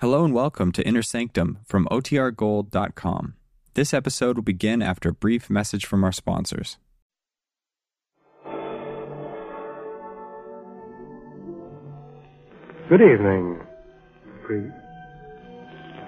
Hello 0.00 0.24
and 0.24 0.32
welcome 0.32 0.72
to 0.72 0.86
Inner 0.88 1.02
Sanctum 1.02 1.58
from 1.66 1.86
OTRGold.com. 1.90 3.34
This 3.74 3.92
episode 3.92 4.36
will 4.36 4.42
begin 4.42 4.80
after 4.80 5.10
a 5.10 5.12
brief 5.12 5.50
message 5.50 5.84
from 5.84 6.04
our 6.04 6.10
sponsors. 6.10 6.78
Good 12.88 13.02
evening. 13.02 13.60
Pre- 14.46 14.72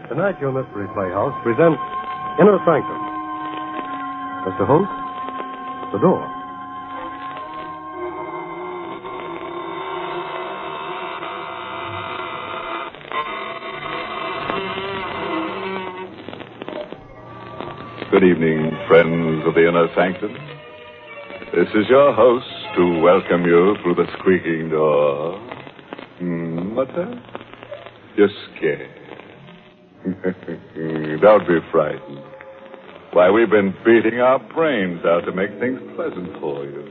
Tonight, 0.08 0.40
your 0.40 0.52
Mystery 0.52 0.88
Playhouse 0.94 1.36
presents 1.42 1.82
Inner 2.40 2.56
Sanctum. 2.64 3.00
Mr. 4.48 4.66
Holt, 4.66 4.88
the 5.92 5.98
door. 5.98 6.41
Good 18.12 18.24
evening, 18.24 18.70
friends 18.88 19.42
of 19.46 19.54
the 19.54 19.66
Inner 19.66 19.88
Sanctum. 19.96 20.34
This 21.56 21.68
is 21.74 21.88
your 21.88 22.12
host 22.12 22.44
to 22.76 23.00
welcome 23.00 23.46
you 23.46 23.74
through 23.82 23.94
the 23.94 24.04
squeaking 24.18 24.68
door. 24.68 25.40
Hmm, 26.18 26.74
what's 26.76 26.90
that? 26.92 27.08
You're 28.14 28.28
scared. 28.52 28.92
Don't 31.22 31.48
be 31.48 31.58
frightened. 31.72 32.18
Why, 33.14 33.30
we've 33.30 33.48
been 33.48 33.74
beating 33.82 34.20
our 34.20 34.40
brains 34.52 35.00
out 35.06 35.24
to 35.24 35.32
make 35.32 35.58
things 35.58 35.80
pleasant 35.96 36.38
for 36.38 36.66
you. 36.66 36.84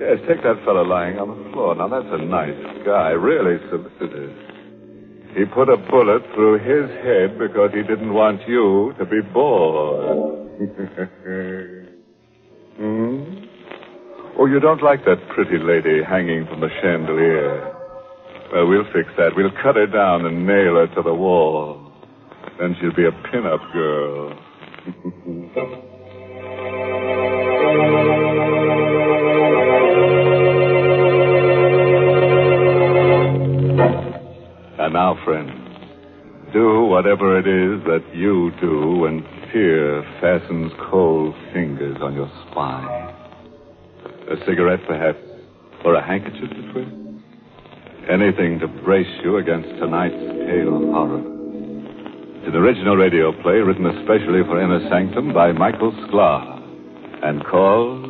Yes, 0.00 0.18
take 0.26 0.42
that 0.42 0.60
fellow 0.64 0.82
lying 0.82 1.20
on 1.20 1.28
the 1.28 1.52
floor. 1.52 1.76
Now, 1.76 1.86
that's 1.86 2.10
a 2.10 2.18
nice 2.18 2.58
guy, 2.84 3.10
really 3.10 3.62
solicitous. 3.70 4.49
He 5.36 5.44
put 5.44 5.68
a 5.68 5.76
bullet 5.76 6.22
through 6.34 6.58
his 6.58 6.90
head 7.04 7.38
because 7.38 7.70
he 7.72 7.82
didn't 7.82 8.12
want 8.12 8.40
you 8.48 8.94
to 8.98 9.04
be 9.04 9.20
bored. 9.32 10.50
hmm? 12.76 13.44
Oh, 14.38 14.46
you 14.46 14.58
don't 14.58 14.82
like 14.82 15.04
that 15.04 15.18
pretty 15.28 15.58
lady 15.58 16.02
hanging 16.02 16.46
from 16.46 16.60
the 16.60 16.70
chandelier? 16.82 17.76
Well, 18.52 18.66
we'll 18.66 18.84
fix 18.92 19.08
that. 19.18 19.36
We'll 19.36 19.52
cut 19.62 19.76
her 19.76 19.86
down 19.86 20.26
and 20.26 20.46
nail 20.46 20.74
her 20.74 20.88
to 20.96 21.02
the 21.02 21.14
wall. 21.14 21.92
Then 22.58 22.74
she'll 22.80 22.94
be 22.94 23.06
a 23.06 23.12
pin-up 23.30 23.60
girl. 23.72 24.36
now, 35.10 35.24
friends, 35.24 35.50
do 36.52 36.82
whatever 36.82 37.36
it 37.38 37.46
is 37.46 37.82
that 37.84 38.14
you 38.14 38.52
do 38.60 38.98
when 38.98 39.26
fear 39.52 40.02
fastens 40.20 40.70
cold 40.88 41.34
fingers 41.52 41.96
on 42.00 42.14
your 42.14 42.30
spine. 42.46 42.86
A 44.30 44.36
cigarette, 44.46 44.78
perhaps, 44.86 45.18
or 45.84 45.94
a 45.96 46.06
handkerchief 46.06 46.50
to 46.50 46.72
twist? 46.72 46.92
Anything 48.08 48.60
to 48.60 48.68
brace 48.84 49.10
you 49.24 49.38
against 49.38 49.68
tonight's 49.80 50.14
pale 50.14 50.78
horror. 50.94 51.18
An 52.46 52.54
original 52.54 52.96
radio 52.96 53.32
play 53.42 53.58
written 53.58 53.86
especially 53.86 54.42
for 54.46 54.62
Inner 54.62 54.88
Sanctum 54.88 55.34
by 55.34 55.50
Michael 55.50 55.92
Sklar 56.06 56.62
and 57.24 57.44
called 57.46 58.04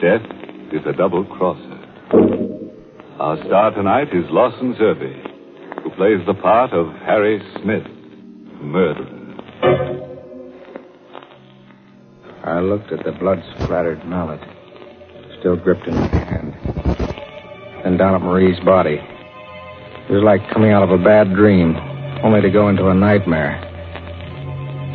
Death 0.00 0.24
is 0.72 0.80
a 0.86 0.96
Double 0.96 1.24
Crosser. 1.26 1.76
Our 3.20 3.36
star 3.44 3.70
tonight 3.72 4.08
is 4.14 4.24
Lawson 4.30 4.74
Zerbe, 4.80 5.35
who 5.86 5.94
plays 5.94 6.18
the 6.26 6.34
part 6.34 6.72
of 6.72 6.88
Harry 7.06 7.40
Smith, 7.62 7.86
murderer. 8.60 9.06
I 12.44 12.58
looked 12.58 12.90
at 12.90 13.04
the 13.04 13.12
blood 13.12 13.40
splattered 13.54 14.04
mallet, 14.04 14.40
still 15.38 15.56
gripped 15.56 15.86
in 15.86 15.94
my 15.94 16.08
hand. 16.08 16.54
Then 17.84 17.96
down 17.96 18.16
at 18.16 18.20
Marie's 18.20 18.58
body. 18.64 18.98
It 18.98 20.12
was 20.12 20.24
like 20.24 20.40
coming 20.52 20.72
out 20.72 20.82
of 20.82 20.90
a 20.90 21.02
bad 21.02 21.32
dream, 21.34 21.76
only 22.24 22.40
to 22.40 22.50
go 22.50 22.68
into 22.68 22.88
a 22.88 22.94
nightmare. 22.94 23.54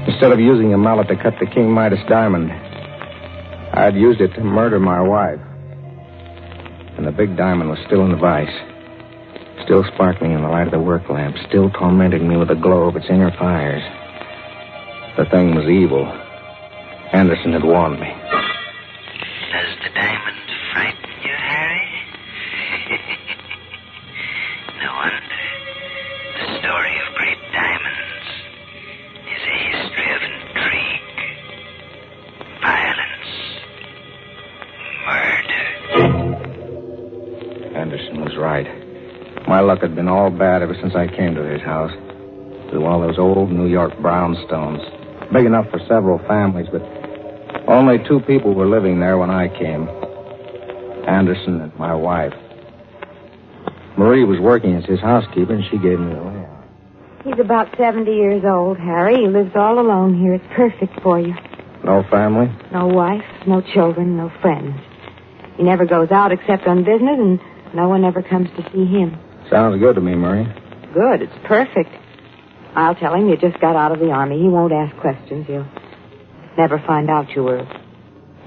Instead 0.10 0.34
of 0.34 0.42
using 0.42 0.74
a 0.74 0.78
mallet 0.78 1.08
to 1.08 1.16
cut 1.16 1.36
the 1.40 1.46
King 1.46 1.72
Midas 1.72 2.00
diamond, 2.10 2.52
I'd 2.52 3.96
used 3.96 4.20
it 4.20 4.34
to 4.34 4.44
murder 4.44 4.80
my 4.80 5.00
wife. 5.00 5.40
And 6.98 7.08
the 7.08 7.14
big 7.14 7.38
diamond 7.38 7.70
was 7.70 7.80
still 7.88 8.04
in 8.04 8.12
the 8.12 8.18
vise, 8.18 8.71
still 9.64 9.84
sparkling 9.94 10.32
in 10.32 10.42
the 10.42 10.48
light 10.48 10.68
of 10.68 10.72
the 10.72 10.80
work 10.80 11.10
lamp, 11.10 11.36
still 11.48 11.70
tormenting 11.70 12.28
me 12.28 12.38
with 12.38 12.50
the 12.50 12.56
glow 12.56 12.88
of 12.88 12.96
its 12.96 13.10
inner 13.10 13.32
fires. 13.38 13.84
The 15.18 15.26
thing 15.26 15.56
was 15.56 15.66
evil. 15.66 16.06
Anderson 17.14 17.54
had 17.54 17.64
warned 17.64 18.00
me. 18.00 18.21
Bad 40.42 40.64
ever 40.64 40.74
since 40.82 40.96
I 40.96 41.06
came 41.06 41.36
to 41.36 41.44
his 41.44 41.62
house. 41.62 41.94
It 41.94 42.74
was 42.74 42.82
one 42.82 42.98
of 42.98 43.08
those 43.08 43.20
old 43.20 43.52
New 43.52 43.68
York 43.68 43.94
brownstones, 44.02 44.82
big 45.32 45.46
enough 45.46 45.70
for 45.70 45.78
several 45.88 46.18
families, 46.26 46.66
but 46.72 46.82
only 47.70 48.02
two 48.10 48.22
people 48.22 48.56
were 48.56 48.66
living 48.66 49.00
there 49.00 49.20
when 49.20 49.30
I 49.30 49.50
came 49.50 49.88
Anderson 51.08 51.62
and 51.62 51.76
my 51.78 51.94
wife. 51.94 52.34
Marie 54.00 54.26
was 54.26 54.40
working 54.40 54.76
as 54.76 54.84
his 54.86 55.00
housekeeper, 55.00 55.54
and 55.54 55.64
she 55.70 55.78
gave 55.78 56.00
me 56.00 56.12
the 56.12 56.22
layout. 56.22 56.66
He's 57.24 57.40
about 57.40 57.70
70 57.78 58.10
years 58.10 58.44
old, 58.44 58.80
Harry. 58.80 59.22
He 59.22 59.28
lives 59.28 59.52
all 59.54 59.78
alone 59.78 60.20
here. 60.20 60.34
It's 60.34 60.54
perfect 60.56 61.00
for 61.04 61.20
you. 61.20 61.36
No 61.84 62.02
family? 62.10 62.50
No 62.72 62.88
wife, 62.88 63.26
no 63.46 63.62
children, 63.62 64.18
no 64.18 64.32
friends. 64.42 64.74
He 65.58 65.62
never 65.62 65.86
goes 65.86 66.10
out 66.10 66.32
except 66.32 66.66
on 66.66 66.84
business, 66.84 67.20
and 67.20 67.40
no 67.76 67.88
one 67.90 68.04
ever 68.04 68.24
comes 68.24 68.50
to 68.58 68.64
see 68.72 68.88
him. 68.88 69.20
Sounds 69.52 69.80
good 69.80 69.96
to 69.96 70.02
me, 70.02 70.16
Marie. 70.16 70.46
Good. 70.94 71.22
It's 71.22 71.38
perfect. 71.46 71.90
I'll 72.74 72.96
tell 72.96 73.14
him 73.14 73.28
you 73.28 73.36
just 73.36 73.60
got 73.60 73.76
out 73.76 73.92
of 73.92 74.00
the 74.00 74.10
army. 74.10 74.42
He 74.42 74.48
won't 74.48 74.72
ask 74.72 74.96
questions. 74.98 75.46
He'll 75.46 75.68
never 76.58 76.80
find 76.88 77.10
out 77.10 77.30
you 77.36 77.44
were 77.44 77.68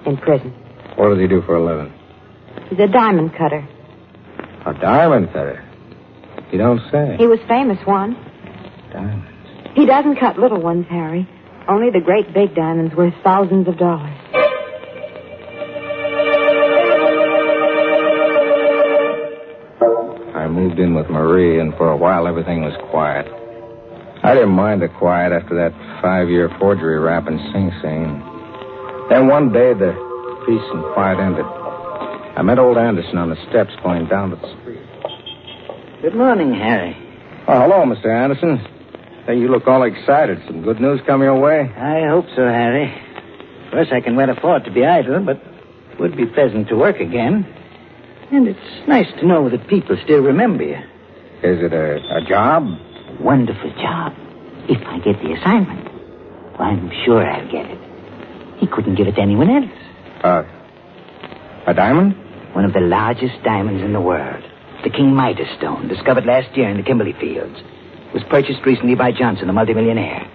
in 0.06 0.16
prison. 0.16 0.50
What 0.96 1.10
does 1.10 1.18
he 1.18 1.28
do 1.28 1.42
for 1.42 1.56
a 1.56 1.64
living? 1.64 1.92
He's 2.70 2.78
a 2.78 2.88
diamond 2.88 3.32
cutter. 3.36 3.68
A 4.66 4.72
diamond 4.72 5.26
cutter. 5.32 5.62
You 6.50 6.58
don't 6.58 6.80
say. 6.90 7.16
He 7.18 7.26
was 7.26 7.38
famous 7.48 7.78
once. 7.86 8.16
Diamonds. 8.92 9.26
He 9.74 9.84
doesn't 9.84 10.16
cut 10.16 10.38
little 10.38 10.60
ones, 10.62 10.86
Harry. 10.88 11.28
Only 11.68 11.90
the 11.90 12.00
great 12.00 12.32
big 12.32 12.54
diamonds 12.54 12.94
worth 12.94 13.14
thousands 13.22 13.68
of 13.68 13.76
dollars. 13.76 14.16
Moved 20.54 20.78
in 20.78 20.94
with 20.94 21.10
Marie, 21.10 21.58
and 21.58 21.74
for 21.74 21.90
a 21.90 21.96
while 21.96 22.28
everything 22.28 22.62
was 22.62 22.74
quiet. 22.90 23.26
I 24.22 24.32
didn't 24.34 24.54
mind 24.54 24.80
the 24.80 24.88
quiet 24.88 25.32
after 25.32 25.54
that 25.56 25.74
five 26.00 26.30
year 26.30 26.48
forgery 26.58 26.98
rap 26.98 27.26
in 27.26 27.38
Sing 27.52 27.70
Sing. 27.82 28.22
Then 29.10 29.26
one 29.28 29.52
day 29.52 29.74
the 29.74 29.92
peace 30.46 30.64
and 30.72 30.84
quiet 30.94 31.18
ended. 31.18 31.44
I 32.36 32.42
met 32.42 32.58
old 32.58 32.78
Anderson 32.78 33.18
on 33.18 33.30
the 33.30 33.36
steps 33.50 33.72
going 33.82 34.06
down 34.06 34.30
to 34.30 34.36
the 34.36 34.48
street. 34.60 34.80
Good 36.02 36.14
morning, 36.14 36.54
Harry. 36.54 36.96
Oh, 37.46 37.60
hello, 37.60 37.84
Mr. 37.84 38.06
Anderson. 38.06 38.58
Hey, 39.26 39.36
you 39.38 39.48
look 39.48 39.66
all 39.66 39.82
excited. 39.82 40.40
Some 40.46 40.62
good 40.62 40.80
news 40.80 41.00
come 41.06 41.22
your 41.22 41.38
way? 41.38 41.60
I 41.76 42.06
hope 42.08 42.26
so, 42.36 42.46
Harry. 42.46 42.92
Of 43.66 43.70
course, 43.72 43.88
I 43.92 44.00
can 44.00 44.16
well 44.16 44.30
afford 44.30 44.64
to 44.64 44.70
be 44.70 44.84
idle, 44.84 45.24
but 45.24 45.36
it 45.92 46.00
would 46.00 46.16
be 46.16 46.26
pleasant 46.26 46.68
to 46.68 46.76
work 46.76 47.00
again. 47.00 47.46
And 48.34 48.48
it's 48.48 48.88
nice 48.88 49.06
to 49.20 49.26
know 49.28 49.48
that 49.48 49.68
people 49.68 49.96
still 50.02 50.18
remember 50.18 50.64
you. 50.64 50.74
Is 51.44 51.62
it 51.62 51.72
a, 51.72 52.02
a 52.16 52.20
job? 52.28 52.66
Wonderful 53.20 53.70
job. 53.80 54.12
If 54.68 54.82
I 54.88 54.98
get 54.98 55.22
the 55.22 55.34
assignment. 55.38 55.86
I'm 56.58 56.90
sure 57.04 57.24
I'll 57.24 57.46
get 57.46 57.70
it. 57.70 57.78
He 58.58 58.66
couldn't 58.66 58.96
give 58.96 59.06
it 59.06 59.14
to 59.14 59.20
anyone 59.20 59.48
else. 59.48 59.70
Uh, 60.24 60.42
a 61.68 61.74
diamond? 61.74 62.16
One 62.56 62.64
of 62.64 62.72
the 62.72 62.80
largest 62.80 63.40
diamonds 63.44 63.84
in 63.84 63.92
the 63.92 64.00
world. 64.00 64.42
The 64.82 64.90
King 64.90 65.14
Midas 65.14 65.46
stone, 65.56 65.86
discovered 65.86 66.26
last 66.26 66.56
year 66.56 66.68
in 66.68 66.76
the 66.76 66.82
Kimberley 66.82 67.14
Fields. 67.20 67.54
Was 68.14 68.24
purchased 68.30 68.66
recently 68.66 68.96
by 68.96 69.12
Johnson, 69.12 69.46
the 69.46 69.52
multimillionaire. 69.52 70.28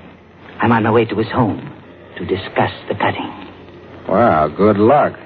I'm 0.61 0.71
on 0.71 0.83
my 0.83 0.91
way 0.91 1.03
to 1.03 1.15
his 1.17 1.27
home 1.27 1.59
to 2.17 2.25
discuss 2.25 2.71
the 2.87 2.95
cutting. 2.95 3.27
Well, 4.07 4.47
good 4.55 4.77
luck. 4.77 5.19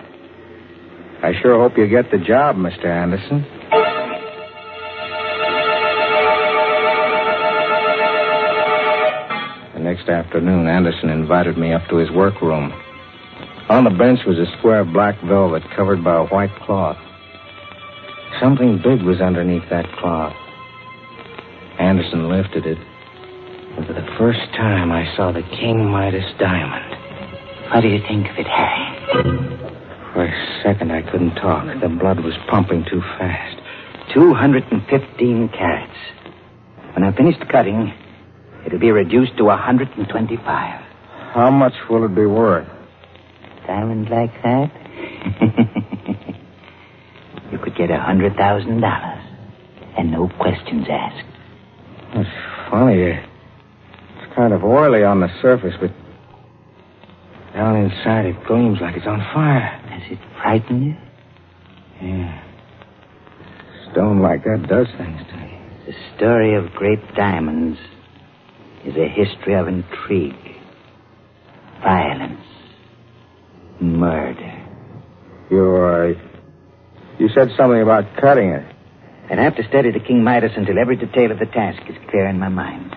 I 1.23 1.31
sure 1.41 1.57
hope 1.57 1.77
you 1.77 1.87
get 1.87 2.11
the 2.11 2.17
job, 2.17 2.57
Mr. 2.57 2.83
Anderson. 2.83 3.47
The 9.73 9.79
next 9.79 10.09
afternoon, 10.09 10.67
Anderson 10.67 11.07
invited 11.07 11.57
me 11.57 11.71
up 11.71 11.87
to 11.89 11.95
his 11.95 12.11
workroom. 12.11 12.73
On 13.69 13.85
the 13.85 13.89
bench 13.89 14.19
was 14.27 14.37
a 14.37 14.51
square 14.57 14.81
of 14.81 14.91
black 14.91 15.15
velvet 15.23 15.63
covered 15.77 16.03
by 16.03 16.17
a 16.17 16.25
white 16.25 16.53
cloth. 16.65 16.97
Something 18.41 18.81
big 18.83 19.01
was 19.03 19.21
underneath 19.21 19.63
that 19.69 19.85
cloth. 19.99 20.35
Anderson 21.79 22.27
lifted 22.27 22.65
it, 22.65 22.77
and 23.77 23.87
for 23.87 23.93
the 23.93 24.05
first 24.17 24.43
time 24.57 24.91
I 24.91 25.07
saw 25.15 25.31
the 25.31 25.41
King 25.55 25.89
Midas 25.89 26.29
diamond. 26.37 27.71
What 27.71 27.79
do 27.79 27.87
you 27.87 28.01
think 28.09 28.27
of 28.27 28.35
it, 28.37 28.45
Harry? 28.45 29.63
A 30.13 30.42
second, 30.63 30.91
I 30.91 31.01
couldn't 31.01 31.35
talk. 31.35 31.65
The 31.81 31.89
blood 31.89 32.19
was 32.21 32.33
pumping 32.49 32.85
too 32.89 33.01
fast. 33.19 33.57
215 34.13 35.49
carats. 35.49 35.91
When 36.93 37.03
I'm 37.03 37.13
finished 37.13 37.39
cutting, 37.51 37.93
it'll 38.65 38.79
be 38.79 38.91
reduced 38.91 39.35
to 39.37 39.43
125. 39.45 40.81
How 41.33 41.49
much 41.51 41.73
will 41.89 42.05
it 42.05 42.15
be 42.15 42.25
worth? 42.25 42.67
Diamond 43.67 44.09
like 44.09 44.31
that? 44.43 44.71
you 47.51 47.57
could 47.57 47.75
get 47.75 47.89
a 47.89 47.99
hundred 47.99 48.35
thousand 48.35 48.81
dollars. 48.81 49.19
And 49.97 50.11
no 50.11 50.27
questions 50.39 50.85
asked. 50.89 51.25
It's 52.15 52.29
funny. 52.69 53.01
It's 53.03 54.35
kind 54.35 54.53
of 54.53 54.63
oily 54.63 55.03
on 55.03 55.19
the 55.21 55.29
surface, 55.41 55.73
but 55.79 55.91
down 57.53 57.75
inside 57.75 58.25
it 58.25 58.35
gleams 58.45 58.79
like 58.81 58.95
it's 58.95 59.07
on 59.07 59.19
fire. 59.33 59.79
Does 59.93 60.11
it 60.11 60.19
frighten 60.41 60.83
you? 60.83 60.95
Yeah. 62.01 62.43
Stone 63.91 64.21
like 64.21 64.43
that 64.43 64.67
does 64.67 64.87
things 64.97 65.21
to 65.29 65.37
me. 65.37 65.59
The 65.85 65.93
story 66.15 66.55
of 66.55 66.71
great 66.73 67.13
diamonds 67.15 67.77
is 68.85 68.95
a 68.95 69.07
history 69.07 69.53
of 69.53 69.67
intrigue, 69.67 70.35
violence, 71.81 72.41
murder. 73.79 74.65
You, 75.51 75.75
uh, 75.75 77.19
you 77.19 77.29
said 77.29 77.49
something 77.55 77.81
about 77.81 78.05
cutting 78.19 78.49
it. 78.49 78.65
I'd 79.29 79.37
have 79.37 79.55
to 79.57 79.67
study 79.67 79.91
the 79.91 79.99
King 79.99 80.23
Midas 80.23 80.51
until 80.57 80.79
every 80.79 80.95
detail 80.95 81.31
of 81.31 81.39
the 81.39 81.45
task 81.45 81.81
is 81.87 81.95
clear 82.09 82.27
in 82.27 82.39
my 82.39 82.49
mind. 82.49 82.95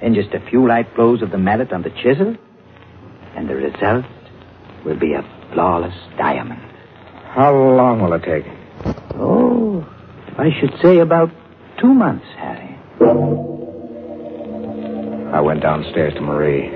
Then 0.00 0.14
just 0.14 0.32
a 0.34 0.40
few 0.50 0.66
light 0.66 0.94
blows 0.94 1.22
of 1.22 1.30
the 1.30 1.38
mallet 1.38 1.72
on 1.72 1.82
the 1.82 1.90
chisel, 1.90 2.36
and 3.34 3.48
the 3.48 3.54
result 3.54 4.04
will 4.84 4.98
be 4.98 5.14
a 5.14 5.35
flawless 5.52 5.94
diamond. 6.16 6.60
How 7.30 7.54
long 7.54 8.00
will 8.02 8.12
it 8.14 8.22
take? 8.22 8.44
Oh, 9.14 9.86
I 10.38 10.50
should 10.58 10.74
say 10.82 10.98
about 10.98 11.30
two 11.80 11.92
months, 11.92 12.26
Harry. 12.36 12.78
I 15.32 15.40
went 15.40 15.60
downstairs 15.60 16.14
to 16.14 16.20
Marie. 16.20 16.68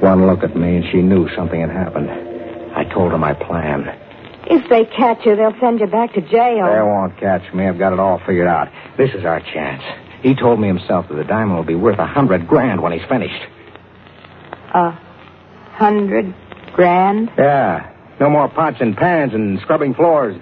One 0.00 0.26
look 0.26 0.42
at 0.42 0.56
me, 0.56 0.76
and 0.76 0.84
she 0.90 1.00
knew 1.00 1.28
something 1.34 1.60
had 1.60 1.70
happened. 1.70 2.10
I 2.74 2.84
told 2.84 3.12
her 3.12 3.18
my 3.18 3.34
plan. 3.34 3.86
If 4.46 4.68
they 4.68 4.84
catch 4.84 5.24
you, 5.24 5.36
they'll 5.36 5.58
send 5.60 5.80
you 5.80 5.86
back 5.86 6.12
to 6.14 6.20
jail. 6.20 6.66
They 6.66 6.82
won't 6.82 7.16
catch 7.18 7.52
me. 7.54 7.66
I've 7.66 7.78
got 7.78 7.92
it 7.92 8.00
all 8.00 8.18
figured 8.26 8.48
out. 8.48 8.68
This 8.98 9.10
is 9.14 9.24
our 9.24 9.40
chance. 9.40 9.82
He 10.22 10.34
told 10.34 10.60
me 10.60 10.66
himself 10.68 11.08
that 11.08 11.14
the 11.14 11.24
diamond 11.24 11.56
will 11.56 11.64
be 11.64 11.74
worth 11.74 11.98
a 11.98 12.06
hundred 12.06 12.46
grand 12.48 12.82
when 12.82 12.92
he's 12.92 13.06
finished. 13.08 13.42
A 14.74 14.90
hundred 15.72 16.34
grand? 16.74 17.30
Yeah. 17.38 17.88
No 18.20 18.30
more 18.30 18.48
pots 18.48 18.76
and 18.80 18.96
pans 18.96 19.32
and 19.34 19.58
scrubbing 19.60 19.94
floors. 19.94 20.40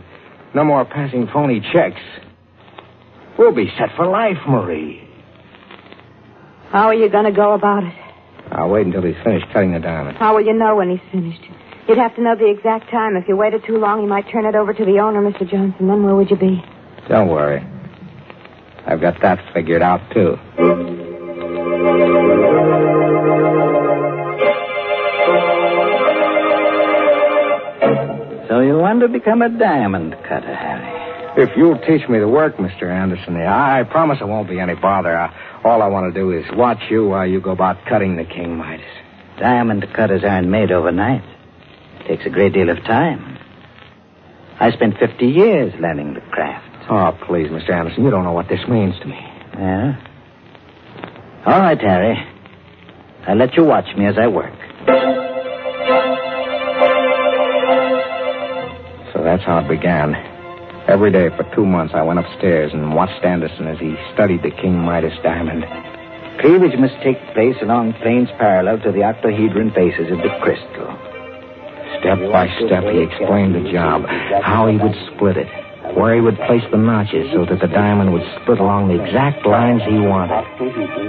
No 0.55 0.65
more 0.65 0.85
passing 0.85 1.29
phony 1.33 1.61
checks. 1.73 2.01
We'll 3.39 3.55
be 3.55 3.71
set 3.79 3.91
for 3.97 4.07
life, 4.07 4.37
Marie. 4.47 5.07
How 6.71 6.87
are 6.87 6.95
you 6.95 7.09
going 7.09 7.25
to 7.25 7.33
go 7.33 7.55
about 7.55 7.85
it? 7.85 7.95
I'll 8.53 8.69
wait 8.69 8.87
until 8.87 9.03
he's 9.03 9.17
finished 9.25 9.47
cutting 9.53 9.73
the 9.73 9.79
diamond. 9.79 10.19
How 10.19 10.35
will 10.35 10.45
you 10.45 10.53
know 10.53 10.77
when 10.77 10.91
he's 10.91 11.11
finished? 11.13 11.41
You'd 11.89 11.99
have 11.99 12.15
to 12.17 12.23
know 12.23 12.37
the 12.37 12.49
exact 12.51 12.91
time. 12.91 13.17
If 13.17 13.27
you 13.29 13.37
waited 13.37 13.65
too 13.67 13.79
long, 13.79 14.03
he 14.03 14.07
might 14.07 14.29
turn 14.31 14.45
it 14.45 14.55
over 14.55 14.75
to 14.75 14.85
the 14.85 14.99
owner, 14.99 15.21
Mr. 15.23 15.49
Johnson. 15.49 15.87
Then 15.89 16.03
where 16.03 16.15
would 16.15 16.31
you 16.31 16.37
be? 16.37 16.63
Don't 17.09 17.29
worry. 17.29 17.65
I've 18.87 19.01
got 19.01 19.21
that 19.23 19.39
figured 19.55 19.83
out, 19.83 20.01
too. 20.13 20.37
So 28.61 28.67
you 28.67 28.77
want 28.77 29.01
to 29.01 29.09
become 29.09 29.41
a 29.41 29.49
diamond 29.49 30.13
cutter, 30.29 30.55
Harry? 30.55 31.43
If 31.43 31.57
you'll 31.57 31.79
teach 31.79 32.07
me 32.11 32.19
the 32.19 32.29
work, 32.29 32.59
Mr. 32.59 32.93
Anderson, 32.93 33.35
I 33.37 33.85
promise 33.85 34.19
it 34.21 34.29
won't 34.29 34.51
be 34.51 34.61
any 34.61 34.75
bother. 34.75 35.17
I, 35.17 35.33
all 35.65 35.81
I 35.81 35.87
want 35.87 36.13
to 36.13 36.21
do 36.21 36.31
is 36.31 36.45
watch 36.53 36.83
you 36.91 37.09
while 37.09 37.27
you 37.27 37.41
go 37.41 37.53
about 37.53 37.83
cutting 37.89 38.17
the 38.17 38.25
King 38.27 38.59
Midas. 38.59 38.85
Diamond 39.39 39.87
cutters 39.97 40.25
aren't 40.25 40.49
made 40.49 40.73
overnight. 40.73 41.25
It 42.01 42.09
takes 42.09 42.27
a 42.27 42.29
great 42.29 42.53
deal 42.53 42.69
of 42.69 42.77
time. 42.85 43.39
I 44.61 44.71
spent 44.73 44.99
50 44.99 45.25
years 45.25 45.73
learning 45.81 46.13
the 46.13 46.21
craft. 46.21 46.85
Oh, 46.91 47.17
please, 47.27 47.49
Mr. 47.49 47.71
Anderson, 47.71 48.05
you 48.05 48.11
don't 48.11 48.25
know 48.25 48.33
what 48.33 48.51
this 48.51 48.69
means 48.69 48.95
to 49.01 49.07
me. 49.07 49.21
Yeah? 49.55 49.97
All 51.47 51.61
right, 51.61 51.81
Harry. 51.81 52.15
I'll 53.27 53.37
let 53.37 53.57
you 53.57 53.65
watch 53.65 53.87
me 53.97 54.05
as 54.05 54.19
I 54.19 54.27
work. 54.27 54.53
That's 59.31 59.47
how 59.47 59.59
it 59.63 59.69
began. 59.69 60.19
Every 60.91 61.13
day 61.13 61.31
for 61.37 61.47
two 61.55 61.65
months, 61.65 61.95
I 61.95 62.03
went 62.03 62.19
upstairs 62.19 62.73
and 62.75 62.97
watched 62.97 63.23
Anderson 63.25 63.69
as 63.69 63.79
he 63.79 63.95
studied 64.13 64.43
the 64.43 64.51
King 64.51 64.75
Midas 64.75 65.15
diamond. 65.23 65.63
Cleavage 66.41 66.77
must 66.81 66.99
take 67.05 67.15
place 67.31 67.55
along 67.63 67.95
planes 68.03 68.29
parallel 68.39 68.81
to 68.83 68.91
the 68.91 69.05
octahedron 69.05 69.71
faces 69.71 70.11
of 70.11 70.19
the 70.19 70.35
crystal. 70.43 70.91
Step 72.03 72.19
by 72.35 72.51
step, 72.67 72.83
he 72.91 73.07
explained 73.07 73.55
the 73.55 73.71
job, 73.71 74.03
how 74.43 74.67
he 74.67 74.79
would 74.79 74.99
split 75.15 75.37
it, 75.37 75.47
where 75.95 76.17
he 76.17 76.21
would 76.21 76.39
place 76.51 76.67
the 76.73 76.79
notches 76.79 77.31
so 77.31 77.47
that 77.47 77.61
the 77.61 77.71
diamond 77.71 78.13
would 78.13 78.27
split 78.43 78.59
along 78.59 78.89
the 78.89 78.99
exact 78.99 79.47
lines 79.47 79.83
he 79.87 79.95
wanted. 79.95 80.43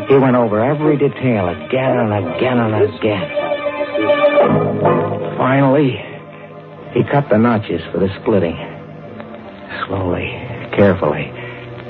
He 0.09 0.17
went 0.21 0.35
over 0.35 0.61
every 0.61 0.97
detail 0.97 1.49
again 1.49 1.97
and 2.05 2.13
again 2.13 2.59
and 2.59 2.75
again. 2.85 3.25
Finally, 5.41 6.10
he 6.93 7.03
cut 7.03 7.29
the 7.29 7.37
notches 7.37 7.81
for 7.91 7.99
the 7.99 8.09
splitting. 8.21 8.57
Slowly, 9.87 10.27
carefully. 10.75 11.31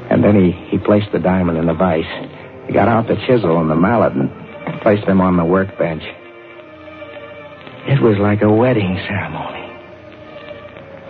And 0.10 0.24
then 0.24 0.36
he, 0.36 0.52
he 0.70 0.78
placed 0.78 1.12
the 1.12 1.20
diamond 1.20 1.58
in 1.58 1.66
the 1.66 1.74
vise. 1.74 2.06
He 2.68 2.74
got 2.74 2.88
out 2.88 3.08
the 3.08 3.16
chisel 3.28 3.60
and 3.60 3.70
the 3.70 3.76
mallet 3.76 4.14
and 4.14 4.30
placed 4.82 5.06
them 5.08 5.22
on 5.22 5.38
the 5.38 5.46
workbench. 5.46 6.04
It 7.88 8.02
was 8.02 8.18
like 8.20 8.42
a 8.42 8.52
wedding 8.52 8.96
ceremony. 9.08 9.58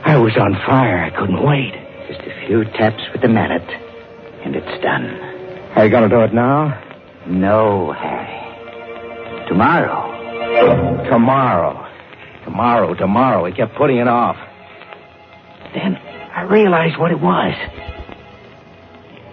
I 0.04 0.18
was 0.18 0.36
on 0.38 0.54
fire. 0.66 1.04
I 1.04 1.10
couldn't 1.10 1.44
wait. 1.46 1.74
Just 2.08 2.22
a 2.22 2.48
few 2.48 2.64
taps 2.64 3.04
with 3.12 3.22
the 3.22 3.28
mallet, 3.28 3.68
and 4.44 4.56
it's 4.56 4.82
done. 4.84 5.06
Are 5.76 5.86
you 5.86 5.92
going 5.92 6.10
to 6.10 6.16
do 6.16 6.22
it 6.22 6.34
now? 6.34 6.82
No, 7.28 7.92
Harry. 7.94 9.48
Tomorrow. 9.48 11.10
Tomorrow. 11.10 11.88
Tomorrow, 12.52 12.94
tomorrow. 12.96 13.46
He 13.46 13.54
kept 13.54 13.76
putting 13.76 13.96
it 13.98 14.10
off. 14.10 14.36
Then 15.74 15.96
I 15.96 16.42
realized 16.42 17.00
what 17.00 17.12
it 17.12 17.20
was. 17.22 17.56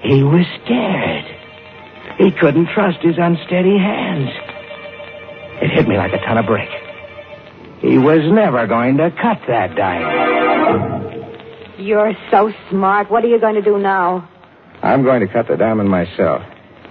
He 0.03 0.23
was 0.23 0.47
scared. 0.63 1.25
He 2.17 2.31
couldn't 2.31 2.69
trust 2.69 3.01
his 3.01 3.17
unsteady 3.19 3.77
hands. 3.77 4.31
It 5.61 5.71
hit 5.71 5.89
me 5.89 5.97
like 5.97 6.13
a 6.13 6.19
ton 6.19 6.39
of 6.39 6.47
brick. 6.47 6.69
He 7.81 7.99
was 7.99 8.21
never 8.31 8.69
going 8.69 8.99
to 8.99 9.11
cut 9.11 9.41
that 9.49 9.75
diamond. 9.75 11.25
You're 11.85 12.13
so 12.31 12.53
smart. 12.71 13.11
What 13.11 13.25
are 13.25 13.29
you 13.29 13.41
going 13.41 13.57
to 13.57 13.63
do 13.63 13.79
now? 13.79 14.29
I'm 14.81 15.03
going 15.03 15.27
to 15.27 15.33
cut 15.33 15.49
the 15.49 15.57
diamond 15.57 15.89
myself. 15.89 16.43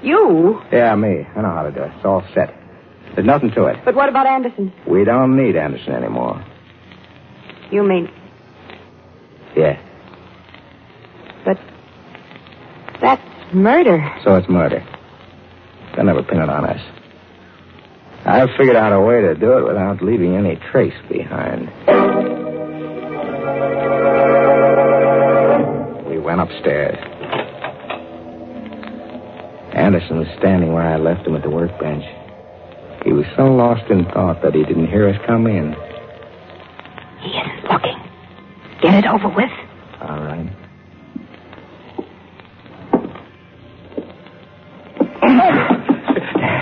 You? 0.03 0.61
Yeah, 0.73 0.93
me. 0.95 1.25
I 1.35 1.41
know 1.41 1.53
how 1.53 1.63
to 1.63 1.71
do 1.71 1.83
it. 1.83 1.91
It's 1.95 2.05
all 2.05 2.21
set. 2.33 2.53
There's 3.17 3.25
nothing 3.25 3.49
to 3.53 3.65
it. 3.65 3.77
But 3.83 3.95
what 3.95 4.09
about 4.09 4.27
Anderson? 4.27 4.71
We 4.85 5.03
don't 5.03 5.35
need 5.35 5.55
Anderson 5.55 5.93
anymore. 5.93 6.39
You 7.71 7.81
mean, 7.83 8.11
Yeah. 9.55 9.79
but 11.43 11.57
that's 13.01 13.21
murder. 13.51 14.07
So 14.23 14.35
it's 14.35 14.47
murder. 14.47 14.83
They'll 15.95 16.05
never 16.05 16.21
pin 16.21 16.41
it 16.41 16.47
on 16.49 16.63
us. 16.65 16.79
I've 18.23 18.49
figured 18.55 18.75
out 18.75 18.93
a 18.93 19.01
way 19.01 19.21
to 19.21 19.33
do 19.33 19.57
it 19.57 19.63
without 19.67 20.03
leaving 20.03 20.35
any 20.35 20.57
trace 20.71 20.93
behind. 21.09 21.69
We 26.07 26.19
went 26.19 26.39
upstairs. 26.39 26.97
Anderson 29.73 30.19
was 30.19 30.27
standing 30.37 30.71
where 30.71 30.83
I 30.83 30.97
left 30.97 31.25
him 31.25 31.35
at 31.35 31.41
the 31.41 31.49
workbench. 31.49 32.03
He 33.07 33.13
was 33.13 33.25
so 33.37 33.45
lost 33.45 33.89
in 33.89 34.03
thought 34.03 34.41
that 34.41 34.53
he 34.53 34.65
didn't 34.65 34.87
hear 34.87 35.07
us 35.07 35.15
come 35.25 35.47
in. 35.47 35.73
He 37.21 37.29
isn't 37.29 37.63
looking. 37.71 37.95
Get 38.81 38.95
it 38.95 39.05
over 39.05 39.29
with. 39.29 39.49
All 40.01 40.19
right. 40.19 40.51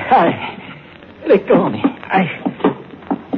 Harry. 0.08 0.36
let 1.28 1.48
go 1.48 1.66
of 1.66 1.72
me. 1.72 1.82
I. 1.84 2.30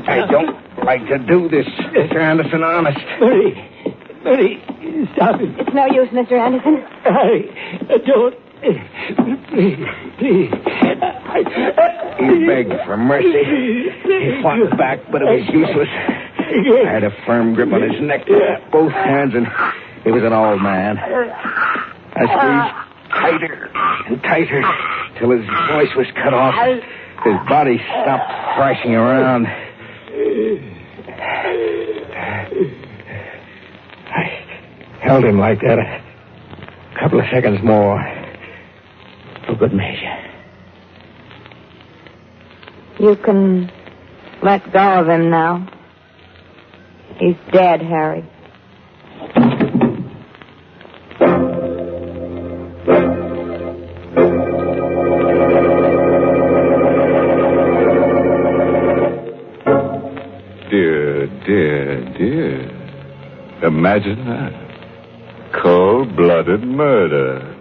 I 0.06 0.28
don't 0.30 0.84
like 0.84 1.08
to 1.08 1.18
do 1.18 1.48
this, 1.48 1.66
Mr. 1.66 2.18
Anderson, 2.18 2.62
honest. 2.62 3.00
Marie, 3.22 3.56
Marie, 4.26 4.62
stop 5.16 5.40
it. 5.40 5.50
It's 5.58 5.74
no 5.74 5.86
use, 5.86 6.10
Mr. 6.10 6.34
Anderson. 6.34 6.84
I 7.06 7.98
don't. 8.06 8.36
Please, 9.48 9.78
please. 10.20 10.52
I, 10.52 12.07
He 12.20 12.46
begged 12.48 12.74
for 12.86 12.98
mercy. 12.98 13.44
He 14.04 14.42
fought 14.42 14.78
back, 14.78 15.00
but 15.12 15.22
it 15.22 15.26
was 15.26 15.48
useless. 15.54 15.90
I 15.90 16.92
had 16.92 17.04
a 17.04 17.12
firm 17.26 17.54
grip 17.54 17.72
on 17.72 17.82
his 17.82 18.02
neck 18.02 18.26
both 18.72 18.92
hands, 18.92 19.34
and 19.36 19.48
he 20.04 20.12
was 20.12 20.24
an 20.24 20.34
old 20.34 20.62
man. 20.62 20.98
I 20.98 22.24
squeezed 22.26 22.74
tighter 23.12 23.70
and 24.08 24.22
tighter 24.24 24.64
till 25.20 25.32
his 25.32 25.46
voice 25.70 25.94
was 25.96 26.08
cut 26.16 26.34
off. 26.34 26.56
His 27.24 27.36
body 27.50 27.78
stopped 27.78 28.32
thrashing 28.56 28.96
around. 28.96 29.48
I 34.10 34.24
held 35.02 35.24
him 35.26 35.38
like 35.40 35.60
that 35.62 35.80
a 35.80 37.00
couple 37.00 37.20
of 37.20 37.26
seconds 37.32 37.60
more 37.64 38.00
for 39.46 39.56
good 39.56 39.74
measure. 39.74 40.16
You 43.00 43.16
can 43.16 43.72
let 44.42 44.72
go 44.74 44.80
of 44.80 45.08
him 45.08 45.30
now. 45.30 45.68
He's 47.20 47.36
dead, 47.52 47.82
Harry. 47.82 48.28
Dear, 60.72 61.28
dear, 61.46 62.14
dear. 62.18 63.64
Imagine 63.64 64.26
that. 64.26 65.54
Cold 65.62 66.16
blooded 66.16 66.64
murder. 66.64 67.56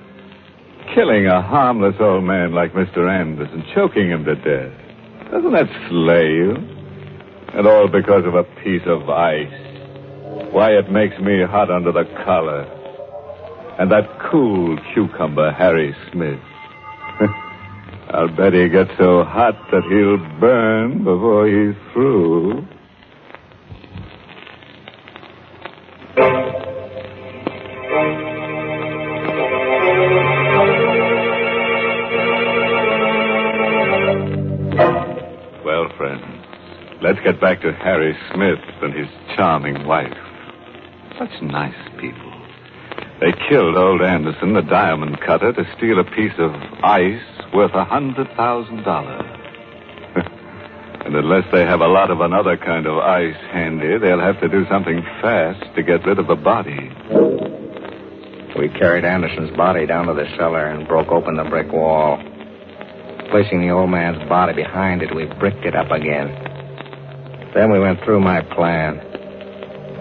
Killing 0.95 1.27
a 1.27 1.43
harmless 1.43 1.97
old 2.01 2.25
man 2.25 2.53
like 2.53 2.73
Mr. 2.73 3.09
Anderson, 3.09 3.65
choking 3.75 4.09
him 4.09 4.25
to 4.25 4.35
death. 4.35 4.86
Doesn't 5.31 5.53
that 5.53 5.69
slay 5.89 6.29
you? 6.29 6.55
And 7.55 7.67
all 7.67 7.89
because 7.89 8.25
of 8.27 8.35
a 8.35 8.45
piece 8.63 8.83
of 8.87 9.09
ice. 9.09 9.53
Why, 10.53 10.73
it 10.73 10.91
makes 10.91 11.19
me 11.19 11.43
hot 11.43 11.71
under 11.71 11.91
the 11.91 12.05
collar. 12.25 12.63
And 13.79 13.91
that 13.91 14.09
cool 14.31 14.79
cucumber, 14.95 15.53
Harry 15.53 15.95
Smith. 16.13 16.41
I'll 18.11 18.29
bet 18.29 18.53
he 18.53 18.69
gets 18.69 18.91
so 18.99 19.25
hot 19.25 19.57
that 19.73 19.83
he'll 19.91 20.41
burn 20.41 20.99
before 21.05 21.47
he's 21.49 21.77
through. 21.93 22.67
Get 37.27 37.41
back 37.41 37.61
to 37.61 37.73
Harry 37.73 38.17
Smith 38.33 38.63
and 38.83 38.95
his 38.95 39.09
charming 39.35 39.85
wife. 39.85 40.15
Such 41.19 41.43
nice 41.43 41.75
people. 41.99 42.31
They 43.19 43.35
killed 43.51 43.77
old 43.77 44.01
Anderson, 44.01 44.55
the 44.55 44.63
diamond 44.63 45.19
cutter, 45.27 45.53
to 45.53 45.65
steal 45.77 45.99
a 45.99 46.05
piece 46.05 46.39
of 46.39 46.53
ice 46.85 47.27
worth 47.53 47.75
a 47.75 47.85
hundred 47.85 48.29
thousand 48.37 48.85
dollars. 48.85 49.27
and 51.05 51.17
unless 51.17 51.43
they 51.51 51.63
have 51.63 51.81
a 51.81 51.89
lot 51.89 52.13
of 52.13 52.21
another 52.21 52.57
kind 52.57 52.87
of 52.87 52.99
ice 52.99 53.35
handy, 53.51 53.99
they'll 53.99 54.21
have 54.21 54.39
to 54.41 54.49
do 54.49 54.65
something 54.71 55.03
fast 55.21 55.65
to 55.75 55.83
get 55.83 56.07
rid 56.07 56.21
of 56.21 56.29
the 56.29 56.37
body. 56.37 56.79
We 58.57 58.69
carried 58.79 59.05
Anderson's 59.05 59.57
body 59.57 59.85
down 59.85 60.07
to 60.07 60.15
the 60.15 60.31
cellar 60.39 60.67
and 60.67 60.87
broke 60.87 61.09
open 61.09 61.35
the 61.35 61.45
brick 61.51 61.73
wall. 61.73 62.23
Placing 63.33 63.63
the 63.63 63.71
old 63.71 63.91
man's 63.91 64.29
body 64.29 64.55
behind 64.55 65.03
it, 65.03 65.13
we 65.13 65.27
bricked 65.41 65.65
it 65.65 65.75
up 65.75 65.91
again. 65.91 66.56
Then 67.57 67.73
we 67.73 67.81
went 67.81 68.05
through 68.05 68.21
my 68.21 68.43
plan. 68.43 69.01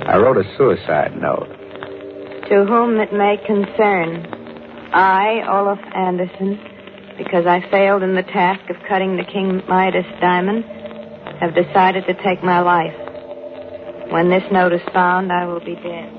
I 0.05 0.17
wrote 0.17 0.35
a 0.35 0.43
suicide 0.57 1.15
note. 1.15 1.47
To 2.49 2.65
whom 2.67 2.99
it 2.99 3.13
may 3.13 3.37
concern, 3.47 4.27
I, 4.91 5.39
Olaf 5.47 5.79
Anderson, 5.95 6.59
because 7.17 7.47
I 7.47 7.63
failed 7.71 8.03
in 8.03 8.13
the 8.13 8.23
task 8.23 8.69
of 8.69 8.75
cutting 8.89 9.15
the 9.15 9.23
King 9.23 9.61
Midas 9.69 10.05
diamond, 10.19 10.65
have 11.39 11.55
decided 11.55 12.03
to 12.07 12.13
take 12.25 12.43
my 12.43 12.59
life. 12.59 12.93
When 14.11 14.29
this 14.29 14.43
note 14.51 14.73
is 14.73 14.83
found, 14.93 15.31
I 15.31 15.45
will 15.45 15.61
be 15.61 15.75
dead. 15.75 16.11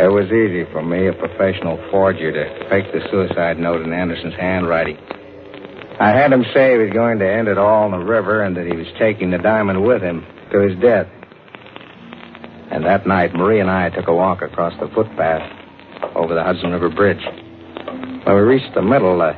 It 0.00 0.10
was 0.10 0.32
easy 0.32 0.64
for 0.72 0.82
me, 0.82 1.08
a 1.08 1.12
professional 1.12 1.76
forger, 1.90 2.32
to 2.32 2.68
fake 2.70 2.90
the 2.94 3.06
suicide 3.10 3.58
note 3.58 3.82
in 3.82 3.92
Anderson's 3.92 4.34
handwriting. 4.40 4.96
I 6.02 6.10
had 6.10 6.32
him 6.32 6.44
say 6.52 6.72
he 6.72 6.78
was 6.78 6.90
going 6.92 7.18
to 7.20 7.30
end 7.30 7.46
it 7.48 7.58
all 7.58 7.84
in 7.86 7.92
the 7.92 8.04
river 8.04 8.42
and 8.42 8.56
that 8.56 8.66
he 8.66 8.74
was 8.76 8.86
taking 8.98 9.30
the 9.30 9.38
diamond 9.38 9.84
with 9.84 10.02
him 10.02 10.24
to 10.50 10.58
his 10.58 10.76
death. 10.80 11.06
And 12.72 12.84
that 12.86 13.06
night, 13.06 13.34
Marie 13.34 13.60
and 13.60 13.70
I 13.70 13.90
took 13.90 14.08
a 14.08 14.14
walk 14.14 14.42
across 14.42 14.72
the 14.80 14.88
footpath 14.94 15.42
over 16.16 16.34
the 16.34 16.42
Hudson 16.42 16.70
River 16.72 16.88
Bridge. 16.88 17.22
When 18.24 18.34
we 18.34 18.40
reached 18.42 18.74
the 18.74 18.82
middle, 18.82 19.20
uh, 19.22 19.34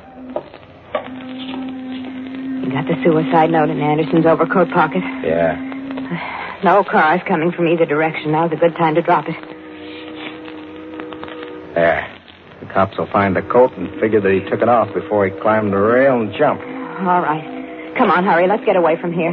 You 2.65 2.71
got 2.73 2.87
the 2.89 2.97
suicide 3.05 3.51
note 3.51 3.69
in 3.69 3.81
Anderson's 3.81 4.25
overcoat 4.25 4.71
pocket. 4.71 5.03
yeah, 5.23 6.61
No 6.65 6.83
cars 6.83 7.21
coming 7.29 7.53
from 7.53 7.69
either 7.69 7.85
direction. 7.85 8.33
Now's 8.33 8.53
a 8.53 8.57
good 8.57 8.75
time 8.77 8.95
to 8.95 9.03
drop 9.03 9.27
it. 9.29 9.37
there. 11.75 12.11
The 12.61 12.64
cops 12.75 12.99
will 12.99 13.07
find 13.07 13.37
the 13.37 13.43
coat 13.43 13.73
and 13.79 13.89
figure 14.01 14.21
that 14.21 14.33
he 14.33 14.41
took 14.51 14.61
it 14.61 14.69
off 14.69 14.93
before 14.93 15.25
he 15.25 15.33
climbed 15.41 15.73
the 15.73 15.79
rail 15.79 16.21
and 16.21 16.35
jumped. 16.37 16.65
All 16.65 17.23
right. 17.23 17.95
Come 17.97 18.11
on, 18.11 18.25
hurry. 18.25 18.49
Let's 18.49 18.65
get 18.67 18.77
away 18.77 19.01
from 19.01 19.13
here. 19.13 19.33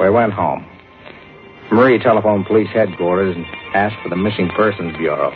We 0.00 0.10
went 0.10 0.32
home. 0.32 0.66
Marie 1.70 1.98
telephoned 1.98 2.46
police 2.46 2.68
headquarters 2.72 3.36
and 3.36 3.44
asked 3.74 3.96
for 4.02 4.08
the 4.08 4.16
Missing 4.16 4.50
Persons 4.56 4.96
Bureau. 4.96 5.32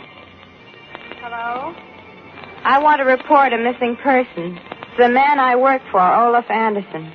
Hello? 1.19 1.75
I 2.63 2.79
want 2.79 2.99
to 2.99 3.05
report 3.05 3.53
a 3.53 3.57
missing 3.57 3.95
person. 3.97 4.57
It's 4.57 4.97
the 4.97 5.09
man 5.09 5.39
I 5.39 5.55
work 5.55 5.81
for, 5.91 6.01
Olaf 6.01 6.49
Anderson. 6.49 7.11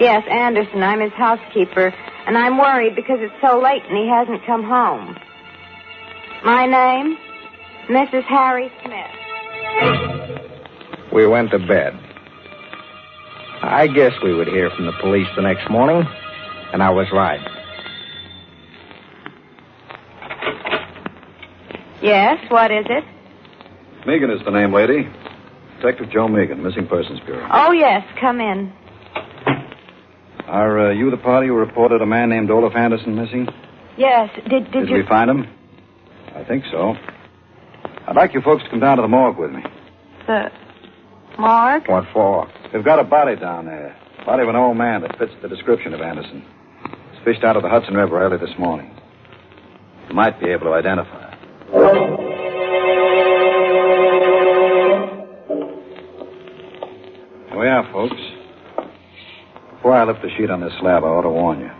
Yes, 0.00 0.24
Anderson. 0.30 0.82
I'm 0.82 1.00
his 1.00 1.12
housekeeper, 1.12 1.94
and 2.26 2.36
I'm 2.36 2.58
worried 2.58 2.96
because 2.96 3.18
it's 3.20 3.34
so 3.40 3.60
late 3.60 3.82
and 3.88 3.96
he 3.96 4.08
hasn't 4.08 4.44
come 4.46 4.64
home. 4.64 5.16
My 6.46 6.64
name? 6.64 7.18
Mrs. 7.88 8.22
Harry 8.22 8.70
Smith. 8.84 9.10
We 11.12 11.26
went 11.26 11.50
to 11.50 11.58
bed. 11.58 11.92
I 13.62 13.88
guess 13.88 14.12
we 14.22 14.32
would 14.32 14.46
hear 14.46 14.70
from 14.70 14.86
the 14.86 14.92
police 15.00 15.26
the 15.34 15.42
next 15.42 15.68
morning, 15.68 16.08
and 16.72 16.84
I 16.84 16.90
was 16.90 17.08
right. 17.12 17.40
Yes, 22.00 22.38
what 22.48 22.70
is 22.70 22.86
it? 22.88 23.02
Megan 24.06 24.30
is 24.30 24.40
the 24.44 24.52
name, 24.52 24.72
lady. 24.72 25.08
Detective 25.78 26.10
Joe 26.12 26.28
Megan, 26.28 26.62
Missing 26.62 26.86
Persons 26.86 27.18
Bureau. 27.26 27.48
Oh, 27.50 27.72
yes, 27.72 28.06
come 28.20 28.40
in. 28.40 28.72
Are 30.46 30.90
uh, 30.90 30.92
you 30.92 31.10
the 31.10 31.16
party 31.16 31.48
who 31.48 31.54
reported 31.54 32.02
a 32.02 32.06
man 32.06 32.28
named 32.28 32.52
Olaf 32.52 32.76
Anderson 32.76 33.16
missing? 33.16 33.48
Yes, 33.98 34.30
did, 34.48 34.70
did, 34.70 34.88
you... 34.88 34.98
we 34.98 35.06
find 35.08 35.28
him? 35.28 35.55
I 36.46 36.48
think 36.48 36.64
so. 36.70 36.94
I'd 38.06 38.14
like 38.14 38.32
you 38.32 38.40
folks 38.40 38.62
to 38.62 38.70
come 38.70 38.78
down 38.78 38.98
to 38.98 39.02
the 39.02 39.08
morgue 39.08 39.36
with 39.36 39.50
me. 39.50 39.64
The 40.28 40.52
morgue? 41.36 41.88
What 41.88 42.04
for? 42.12 42.48
We've 42.72 42.84
got 42.84 43.00
a 43.00 43.04
body 43.04 43.34
down 43.34 43.66
there. 43.66 43.96
Body 44.24 44.44
of 44.44 44.48
an 44.48 44.54
old 44.54 44.76
man 44.76 45.00
that 45.00 45.18
fits 45.18 45.32
the 45.42 45.48
description 45.48 45.92
of 45.92 46.00
Anderson. 46.00 46.44
It's 46.84 47.24
fished 47.24 47.42
out 47.42 47.56
of 47.56 47.64
the 47.64 47.68
Hudson 47.68 47.94
River 47.94 48.20
early 48.22 48.36
this 48.38 48.56
morning. 48.60 48.96
You 50.08 50.14
might 50.14 50.38
be 50.38 50.46
able 50.50 50.66
to 50.66 50.72
identify 50.74 51.32
it. 51.32 51.38
Here 57.48 57.58
we 57.58 57.66
are, 57.66 57.90
folks. 57.92 58.14
Before 59.74 59.94
I 59.96 60.04
lift 60.04 60.22
the 60.22 60.30
sheet 60.36 60.50
on 60.50 60.60
this 60.60 60.72
slab, 60.78 61.02
I 61.02 61.08
ought 61.08 61.22
to 61.22 61.28
warn 61.28 61.58
you. 61.58 61.70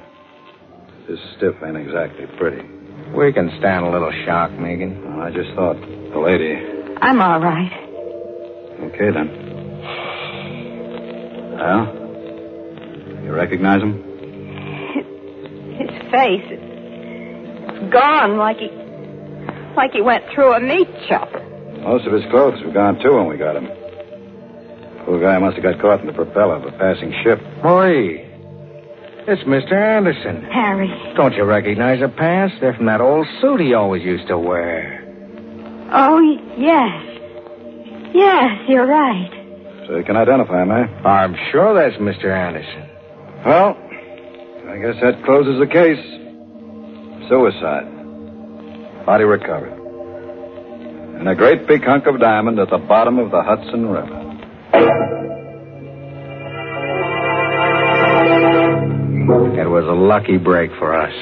This 1.09 1.21
stiff 1.37 1.55
ain't 1.65 1.77
exactly 1.77 2.27
pretty. 2.37 2.76
We 3.17 3.33
can 3.33 3.51
stand 3.59 3.87
a 3.87 3.91
little 3.91 4.13
shock, 4.27 4.53
Megan. 4.53 5.03
Well, 5.03 5.23
I 5.23 5.31
just 5.31 5.51
thought 5.55 5.81
the 5.81 6.19
lady. 6.19 6.55
I'm 7.01 7.21
all 7.21 7.41
right. 7.41 7.73
Okay, 8.93 9.11
then. 9.11 9.29
Well? 11.57 13.25
You 13.25 13.33
recognize 13.33 13.81
him? 13.81 14.03
His 15.79 15.91
face. 16.13 16.45
It's 16.51 17.93
gone 17.93 18.37
like 18.37 18.59
he 18.59 18.69
like 19.75 19.93
he 19.93 20.03
went 20.03 20.25
through 20.35 20.53
a 20.53 20.61
meat 20.61 20.89
chopper. 21.09 21.41
Most 21.81 22.07
of 22.07 22.13
his 22.13 22.25
clothes 22.31 22.63
were 22.65 22.73
gone, 22.73 22.99
too, 23.03 23.15
when 23.15 23.29
we 23.29 23.37
got 23.39 23.57
him. 23.57 23.67
Poor 25.05 25.21
guy 25.21 25.39
must 25.39 25.57
have 25.57 25.63
got 25.63 25.81
caught 25.81 26.01
in 26.01 26.07
the 26.07 26.13
propeller 26.13 26.57
of 26.57 26.65
a 26.65 26.73
passing 26.73 27.15
ship. 27.23 27.41
Marie. 27.63 28.26
It's 29.29 29.43
Mr. 29.43 29.73
Anderson. 29.73 30.43
Harry. 30.53 30.89
Don't 31.17 31.35
you 31.35 31.45
recognize 31.45 32.01
the 32.01 32.09
pants? 32.09 32.55
They're 32.61 32.75
from 32.75 32.87
that 32.87 33.01
old 33.01 33.27
suit 33.41 33.61
he 33.61 33.75
always 33.75 34.03
used 34.05 34.29
to 34.29 34.39
wear. 34.39 35.03
Oh, 35.93 36.21
yes. 36.57 38.13
Yes, 38.15 38.61
you're 38.69 38.87
right. 38.87 39.85
So 39.89 39.97
you 39.97 40.05
can 40.05 40.17
identify 40.17 40.63
him, 40.63 40.71
eh? 40.71 40.87
I'm 41.09 41.35
sure 41.51 41.75
that's 41.75 42.01
Mr. 42.01 42.27
Anderson. 42.27 42.89
Well, 43.45 43.77
I 44.71 44.79
guess 44.79 45.01
that 45.03 45.25
closes 45.25 45.59
the 45.59 45.67
case. 45.67 45.99
Suicide. 47.29 47.87
Body 49.07 49.25
recovered. 49.25 49.73
And 51.19 51.29
a 51.29 51.35
great 51.35 51.67
big 51.67 51.83
hunk 51.83 52.07
of 52.07 52.21
diamond 52.21 52.59
at 52.61 52.71
the 52.71 52.79
bottom 52.79 53.19
of 53.19 53.31
the 53.33 53.43
Hudson 53.43 53.89
River. 53.89 55.26
Lucky 60.07 60.39
break 60.39 60.71
for 60.79 60.95
us. 60.95 61.13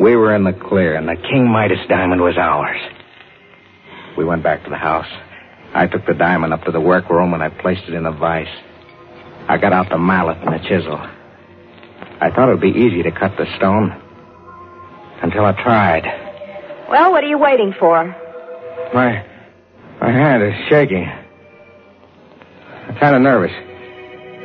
We 0.00 0.14
were 0.14 0.34
in 0.34 0.44
the 0.44 0.52
clear, 0.52 0.94
and 0.94 1.08
the 1.08 1.16
King 1.16 1.48
Midas 1.48 1.84
diamond 1.88 2.20
was 2.20 2.36
ours. 2.38 2.80
We 4.16 4.24
went 4.24 4.42
back 4.42 4.62
to 4.64 4.70
the 4.70 4.76
house. 4.76 5.08
I 5.74 5.86
took 5.86 6.06
the 6.06 6.14
diamond 6.14 6.52
up 6.52 6.64
to 6.64 6.70
the 6.70 6.80
workroom, 6.80 7.34
and 7.34 7.42
I 7.42 7.48
placed 7.48 7.82
it 7.88 7.94
in 7.94 8.06
a 8.06 8.12
vise. 8.12 8.46
I 9.48 9.58
got 9.58 9.72
out 9.72 9.88
the 9.90 9.98
mallet 9.98 10.38
and 10.38 10.54
the 10.54 10.68
chisel. 10.68 10.98
I 12.20 12.30
thought 12.30 12.48
it 12.48 12.52
would 12.52 12.60
be 12.60 12.78
easy 12.78 13.02
to 13.02 13.10
cut 13.10 13.36
the 13.36 13.46
stone. 13.56 13.90
Until 15.20 15.44
I 15.44 15.52
tried. 15.52 16.04
Well, 16.88 17.10
what 17.10 17.24
are 17.24 17.26
you 17.26 17.38
waiting 17.38 17.74
for? 17.78 18.04
My, 18.94 19.26
my 20.00 20.12
hand 20.12 20.42
is 20.44 20.54
shaking. 20.68 21.04
I'm 22.86 22.94
kind 22.96 23.16
of 23.16 23.22
nervous. 23.22 23.52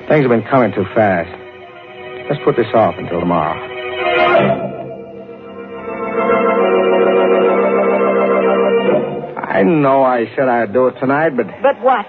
Things 0.09 0.23
have 0.23 0.29
been 0.29 0.43
coming 0.49 0.73
too 0.73 0.85
fast. 0.95 1.42
Let's 2.29 2.41
put 2.43 2.55
this 2.55 2.67
off 2.73 2.95
until 2.97 3.19
tomorrow. 3.19 3.59
I 9.45 9.61
know 9.63 10.03
I 10.03 10.25
said 10.35 10.47
I'd 10.47 10.73
do 10.73 10.87
it 10.87 10.99
tonight, 10.99 11.31
but 11.35 11.47
But 11.61 11.79
what? 11.81 12.05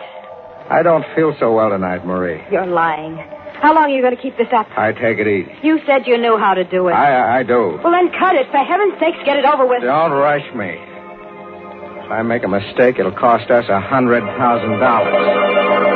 I 0.71 0.83
don't 0.83 1.05
feel 1.15 1.35
so 1.39 1.53
well 1.53 1.71
tonight, 1.71 2.07
Marie. 2.07 2.43
You're 2.51 2.67
lying. 2.67 3.17
How 3.61 3.75
long 3.75 3.85
are 3.85 3.89
you 3.91 4.03
going 4.03 4.17
to 4.17 4.23
keep 4.23 4.37
this 4.37 4.49
up? 4.55 4.67
I 4.77 4.93
take 4.93 5.19
it 5.19 5.27
easy. 5.27 5.53
You 5.63 5.79
said 5.87 6.07
you 6.07 6.17
knew 6.19 6.37
how 6.39 6.55
to 6.55 6.65
do 6.65 6.89
it. 6.89 6.93
I, 6.93 7.41
I 7.41 7.43
do. 7.43 7.79
Well, 7.83 7.93
then 7.93 8.11
cut 8.19 8.35
it. 8.37 8.47
For 8.51 8.59
heaven's 8.59 8.95
sakes, 8.99 9.19
get 9.25 9.37
it 9.37 9.45
over 9.45 9.67
with. 9.67 9.83
Don't 9.83 10.13
rush 10.13 10.45
me. 10.55 10.77
If 12.05 12.11
I 12.11 12.23
make 12.23 12.45
a 12.45 12.49
mistake, 12.49 12.99
it'll 12.99 13.13
cost 13.13 13.51
us 13.51 13.65
a 13.69 13.81
hundred 13.81 14.21
thousand 14.37 14.79
dollars. 14.81 15.94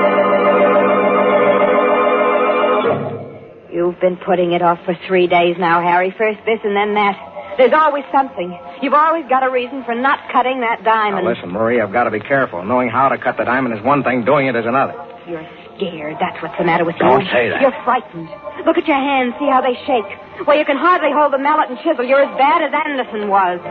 You've 3.78 4.00
been 4.00 4.16
putting 4.16 4.50
it 4.50 4.61
off 4.61 4.82
for 4.85 4.99
three 5.06 5.28
days 5.28 5.54
now, 5.56 5.80
Harry. 5.80 6.11
First 6.11 6.42
this 6.42 6.58
and 6.64 6.75
then 6.75 6.94
that. 6.99 7.14
There's 7.58 7.73
always 7.73 8.02
something. 8.11 8.50
You've 8.82 8.92
always 8.92 9.23
got 9.30 9.47
a 9.47 9.50
reason 9.50 9.85
for 9.85 9.94
not 9.94 10.18
cutting 10.32 10.66
that 10.66 10.82
diamond. 10.82 11.23
Now 11.23 11.30
listen, 11.30 11.50
Marie, 11.54 11.80
I've 11.80 11.92
got 11.92 12.11
to 12.11 12.11
be 12.11 12.18
careful. 12.18 12.64
Knowing 12.64 12.88
how 12.88 13.08
to 13.08 13.16
cut 13.16 13.37
the 13.37 13.44
diamond 13.44 13.78
is 13.78 13.85
one 13.85 14.02
thing, 14.02 14.25
doing 14.25 14.49
it 14.49 14.56
is 14.56 14.66
another. 14.66 14.99
You're 15.30 15.47
scared. 15.76 16.16
That's 16.18 16.42
what's 16.42 16.58
the 16.58 16.64
matter 16.64 16.85
with 16.85 16.97
you. 16.99 17.06
Don't 17.06 17.23
say 17.30 17.50
that. 17.54 17.62
You're 17.62 17.78
frightened. 17.87 18.26
Look 18.66 18.78
at 18.78 18.87
your 18.90 18.99
hands. 18.99 19.35
See 19.38 19.47
how 19.47 19.62
they 19.62 19.78
shake. 19.87 20.11
Well, 20.44 20.58
you 20.58 20.64
can 20.64 20.76
hardly 20.76 21.14
hold 21.14 21.32
the 21.32 21.38
mallet 21.38 21.70
and 21.70 21.78
chisel. 21.78 22.02
You're 22.02 22.26
as 22.26 22.35
bad 22.35 22.66
as 22.66 22.75
Anderson 22.75 23.30
was. 23.30 23.62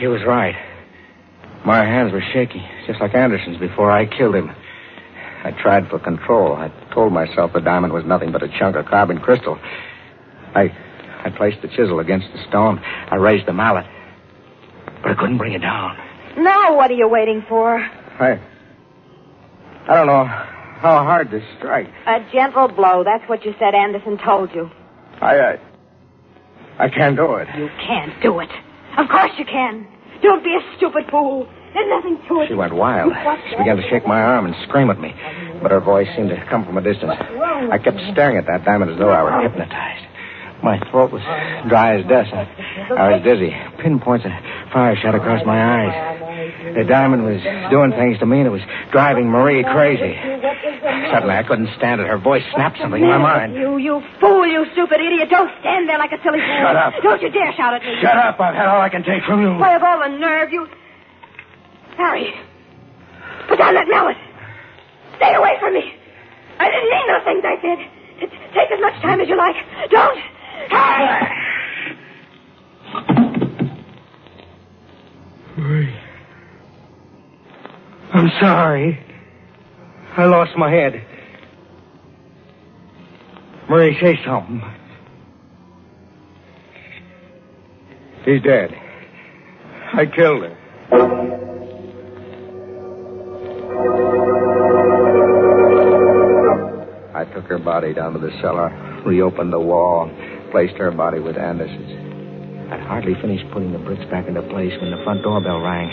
She 0.00 0.06
was 0.06 0.24
right. 0.24 0.56
My 1.66 1.84
hands 1.84 2.10
were 2.10 2.24
shaky, 2.32 2.64
just 2.86 3.02
like 3.02 3.14
Anderson's 3.14 3.58
before 3.58 3.92
I 3.92 4.06
killed 4.06 4.34
him. 4.34 4.48
I 5.46 5.52
tried 5.52 5.88
for 5.88 6.00
control. 6.00 6.54
I 6.54 6.72
told 6.92 7.12
myself 7.12 7.52
the 7.52 7.60
diamond 7.60 7.92
was 7.92 8.04
nothing 8.04 8.32
but 8.32 8.42
a 8.42 8.48
chunk 8.58 8.74
of 8.74 8.86
carbon 8.86 9.20
crystal. 9.20 9.56
I 10.56 10.76
I 11.24 11.30
placed 11.30 11.62
the 11.62 11.68
chisel 11.68 12.00
against 12.00 12.26
the 12.32 12.42
stone. 12.48 12.80
I 12.80 13.14
raised 13.14 13.46
the 13.46 13.52
mallet. 13.52 13.86
But 15.02 15.12
I 15.12 15.14
couldn't 15.14 15.38
bring 15.38 15.52
it 15.52 15.60
down. 15.60 15.96
Now, 16.36 16.76
what 16.76 16.90
are 16.90 16.94
you 16.94 17.06
waiting 17.06 17.44
for? 17.48 17.78
I 17.78 18.40
I 19.88 19.94
don't 19.94 20.08
know 20.08 20.24
how 20.24 21.04
hard 21.04 21.30
to 21.30 21.40
strike. 21.58 21.86
A 22.08 22.26
gentle 22.32 22.66
blow. 22.66 23.04
That's 23.04 23.22
what 23.28 23.44
you 23.44 23.54
said 23.60 23.72
Anderson 23.72 24.18
told 24.18 24.52
you. 24.52 24.68
I 25.20 25.38
I, 25.38 25.58
I 26.80 26.88
can't 26.88 27.14
do 27.14 27.36
it. 27.36 27.46
You 27.56 27.68
can't 27.86 28.20
do 28.20 28.40
it. 28.40 28.50
Of 28.98 29.08
course 29.08 29.30
you 29.38 29.44
can. 29.44 29.86
Don't 30.22 30.42
be 30.42 30.56
a 30.56 30.76
stupid 30.76 31.04
fool. 31.08 31.48
There's 31.76 31.92
nothing 31.92 32.16
to 32.28 32.40
it. 32.40 32.48
She 32.48 32.54
went 32.56 32.72
wild. 32.72 33.12
She 33.50 33.56
began 33.56 33.76
to 33.76 33.84
shake 33.92 34.06
my 34.08 34.16
arm 34.16 34.46
and 34.46 34.56
scream 34.66 34.88
at 34.88 34.98
me, 34.98 35.12
but 35.60 35.70
her 35.70 35.80
voice 35.80 36.08
seemed 36.16 36.30
to 36.30 36.40
come 36.48 36.64
from 36.64 36.78
a 36.78 36.82
distance. 36.82 37.12
I 37.12 37.76
kept 37.76 38.00
staring 38.16 38.38
at 38.40 38.46
that 38.48 38.64
diamond 38.64 38.92
as 38.92 38.98
though 38.98 39.10
I 39.12 39.22
were 39.22 39.36
hypnotized. 39.44 40.08
My 40.64 40.80
throat 40.88 41.12
was 41.12 41.20
dry 41.68 42.00
as 42.00 42.06
dust. 42.08 42.32
and 42.32 42.96
I 42.98 43.12
was 43.12 43.22
dizzy. 43.22 43.52
Pinpoints 43.76 44.24
of 44.24 44.32
fire 44.72 44.96
shot 44.96 45.14
across 45.14 45.44
my 45.44 45.60
eyes. 45.60 45.92
The 46.80 46.84
diamond 46.88 47.28
was 47.28 47.44
doing 47.68 47.92
things 47.92 48.18
to 48.20 48.26
me, 48.26 48.40
and 48.40 48.46
it 48.48 48.56
was 48.56 48.64
driving 48.90 49.28
Marie 49.28 49.62
crazy. 49.62 50.16
Suddenly, 51.12 51.36
I 51.36 51.44
couldn't 51.46 51.68
stand 51.76 52.00
it. 52.00 52.08
Her 52.08 52.16
voice 52.16 52.42
snapped 52.56 52.80
something 52.80 53.02
in 53.02 53.08
my 53.08 53.18
mind. 53.20 53.54
You, 53.54 53.76
you 53.76 54.00
fool, 54.18 54.46
you 54.48 54.64
stupid 54.72 54.96
idiot. 54.96 55.28
Don't 55.28 55.52
stand 55.60 55.88
there 55.88 55.98
like 55.98 56.12
a 56.12 56.20
silly 56.24 56.40
fool. 56.40 56.56
Shut 56.64 56.76
up. 56.76 56.94
Don't 57.02 57.20
you 57.20 57.30
dare 57.30 57.52
shout 57.52 57.74
at 57.74 57.82
me. 57.84 58.00
Shut 58.00 58.16
up! 58.16 58.40
I've 58.40 58.54
had 58.54 58.66
all 58.66 58.80
I 58.80 58.88
can 58.88 59.04
take 59.04 59.24
from 59.28 59.42
you. 59.42 59.60
Why, 59.60 59.76
of 59.76 59.82
all 59.82 60.00
the 60.00 60.16
nerve, 60.16 60.52
you... 60.52 60.66
Harry, 61.96 62.32
put 63.48 63.58
down 63.58 63.74
that 63.74 63.88
mallet. 63.88 64.16
Stay 65.16 65.34
away 65.34 65.56
from 65.60 65.74
me. 65.74 65.92
I 66.58 66.70
didn't 66.70 66.90
mean 66.90 67.06
those 67.08 67.24
things 67.24 67.44
I 67.44 67.56
said. 67.62 67.78
Take 68.54 68.70
as 68.70 68.80
much 68.80 69.00
time 69.02 69.20
as 69.20 69.28
you 69.28 69.36
like. 69.36 69.56
Don't. 69.90 70.18
Marie. 75.58 75.94
I'm 78.12 78.30
sorry. 78.40 78.98
I 80.16 80.24
lost 80.24 80.56
my 80.56 80.70
head. 80.70 81.02
Marie, 83.68 83.98
say 84.00 84.18
something. 84.24 84.62
He's 88.24 88.42
dead. 88.42 88.74
I 89.92 90.06
killed 90.06 90.42
her. 90.42 91.45
Took 97.46 97.58
her 97.58 97.64
body 97.64 97.94
down 97.94 98.12
to 98.12 98.18
the 98.18 98.30
cellar, 98.42 98.70
reopened 99.06 99.52
the 99.52 99.60
wall, 99.60 100.10
placed 100.50 100.74
her 100.76 100.90
body 100.90 101.20
with 101.20 101.36
Anderson's. 101.36 102.72
I'd 102.72 102.80
hardly 102.80 103.14
finished 103.20 103.44
putting 103.52 103.72
the 103.72 103.78
bricks 103.78 104.04
back 104.10 104.26
into 104.26 104.42
place 104.42 104.72
when 104.80 104.90
the 104.90 105.02
front 105.04 105.22
doorbell 105.22 105.60
rang. 105.60 105.88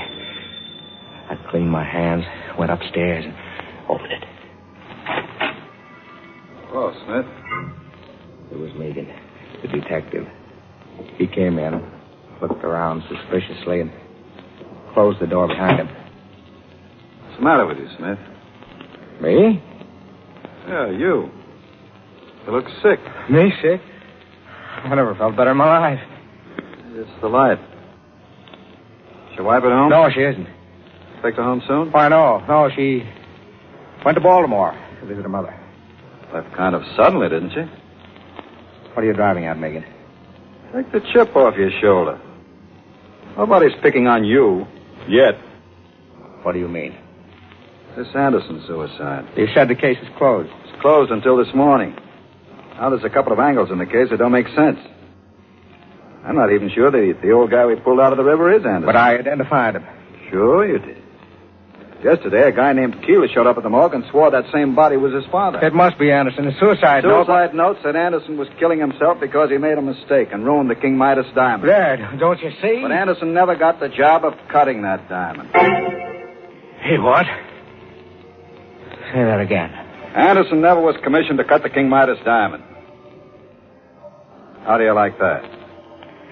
I 1.29 1.35
cleaned 1.51 1.69
my 1.69 1.83
hands, 1.83 2.23
went 2.57 2.71
upstairs, 2.71 3.25
and 3.25 3.35
opened 3.87 4.11
it. 4.13 4.23
Oh, 6.73 6.91
Smith. 7.05 7.25
It 8.51 8.57
was 8.57 8.71
Megan, 8.75 9.07
the 9.61 9.67
detective. 9.67 10.25
He 11.17 11.27
came 11.27 11.59
in, 11.59 11.87
looked 12.41 12.63
around 12.63 13.03
suspiciously, 13.07 13.81
and 13.81 13.91
closed 14.93 15.19
the 15.21 15.27
door 15.27 15.47
behind 15.47 15.79
him. 15.79 15.87
What's 17.25 17.37
the 17.37 17.43
matter 17.43 17.67
with 17.67 17.77
you, 17.77 17.87
Smith? 17.97 18.17
Me? 19.21 19.61
Yeah, 20.67 20.89
you. 20.89 21.29
You 22.45 22.51
look 22.51 22.65
sick. 22.81 22.99
Me 23.29 23.51
sick? 23.61 23.81
I 24.83 24.95
never 24.95 25.15
felt 25.15 25.35
better 25.35 25.51
in 25.51 25.57
my 25.57 25.79
life. 25.79 25.99
It's 26.95 27.09
the 27.21 27.27
light. 27.29 27.59
Is 29.31 29.37
your 29.37 29.45
wife 29.45 29.63
at 29.63 29.71
home? 29.71 29.89
No, 29.89 30.09
she 30.13 30.19
isn't. 30.21 30.47
Expect 31.13 31.37
her 31.37 31.43
home 31.43 31.61
soon? 31.67 31.91
Why, 31.91 32.09
no. 32.09 32.39
No, 32.47 32.69
she 32.75 33.03
went 34.05 34.15
to 34.15 34.21
Baltimore 34.21 34.77
to 34.99 35.05
visit 35.05 35.23
her 35.23 35.29
mother. 35.29 35.57
Left 36.33 36.53
kind 36.55 36.75
of 36.75 36.83
suddenly, 36.97 37.29
didn't 37.29 37.51
she? 37.51 37.61
What 38.93 39.03
are 39.03 39.05
you 39.05 39.13
driving 39.13 39.45
at, 39.45 39.57
Megan? 39.57 39.85
Take 40.73 40.91
the 40.91 40.99
chip 41.13 41.35
off 41.35 41.55
your 41.55 41.71
shoulder. 41.81 42.19
Nobody's 43.37 43.73
picking 43.81 44.07
on 44.07 44.25
you. 44.25 44.67
Yet. 45.07 45.35
What 46.43 46.53
do 46.53 46.59
you 46.59 46.67
mean? 46.67 46.95
This 47.95 48.07
Anderson 48.15 48.63
suicide. 48.67 49.27
You 49.37 49.47
said 49.53 49.67
the 49.67 49.75
case 49.75 49.97
is 50.01 50.09
closed. 50.17 50.49
It's 50.65 50.81
closed 50.81 51.11
until 51.11 51.37
this 51.37 51.53
morning. 51.55 51.95
Now 52.75 52.89
there's 52.89 53.03
a 53.03 53.09
couple 53.09 53.31
of 53.33 53.39
angles 53.39 53.69
in 53.71 53.77
the 53.77 53.85
case 53.85 54.09
that 54.09 54.17
don't 54.17 54.31
make 54.31 54.47
sense. 54.55 54.79
I'm 56.25 56.35
not 56.35 56.51
even 56.53 56.69
sure 56.73 56.89
that 56.89 57.19
the 57.21 57.31
old 57.31 57.51
guy 57.51 57.65
we 57.65 57.75
pulled 57.75 57.99
out 57.99 58.13
of 58.13 58.17
the 58.17 58.23
river 58.23 58.51
is 58.51 58.63
Anderson. 58.65 58.85
But 58.85 58.95
I 58.95 59.17
identified 59.17 59.75
him. 59.75 59.85
Sure 60.29 60.65
you 60.65 60.79
did. 60.79 60.97
Yesterday, 62.03 62.49
a 62.49 62.51
guy 62.51 62.73
named 62.73 63.01
Keeler 63.05 63.29
showed 63.33 63.47
up 63.47 63.55
at 63.55 63.63
the 63.63 63.69
morgue 63.69 63.93
and 63.93 64.03
swore 64.11 64.29
that 64.31 64.43
same 64.51 64.75
body 64.75 64.97
was 64.97 65.13
his 65.13 65.23
father. 65.31 65.59
It 65.59 65.73
must 65.73 65.97
be 65.97 66.11
Anderson. 66.11 66.45
The 66.45 66.51
suicide 66.59 67.05
note. 67.05 67.27
Suicide 67.27 67.53
note 67.55 67.77
said 67.81 67.95
Anderson 67.95 68.37
was 68.37 68.49
killing 68.59 68.79
himself 68.79 69.21
because 69.21 69.49
he 69.49 69.57
made 69.57 69.77
a 69.77 69.81
mistake 69.81 70.29
and 70.33 70.43
ruined 70.43 70.69
the 70.69 70.75
King 70.75 70.97
Midas 70.97 71.27
diamond. 71.33 71.69
Dad, 71.69 72.19
don't 72.19 72.41
you 72.41 72.51
see? 72.61 72.79
But 72.81 72.91
Anderson 72.91 73.33
never 73.33 73.55
got 73.55 73.79
the 73.79 73.87
job 73.87 74.25
of 74.25 74.33
cutting 74.51 74.81
that 74.81 75.07
diamond. 75.07 75.49
He 76.83 76.97
what? 76.99 77.25
Say 79.13 79.23
that 79.23 79.39
again. 79.39 79.71
Anderson 80.15 80.61
never 80.61 80.79
was 80.81 80.95
commissioned 81.03 81.37
to 81.39 81.43
cut 81.43 81.63
the 81.63 81.69
King 81.69 81.89
Midas 81.89 82.19
diamond. 82.23 82.63
How 84.65 84.77
do 84.77 84.83
you 84.83 84.93
like 84.93 85.17
that? 85.19 85.43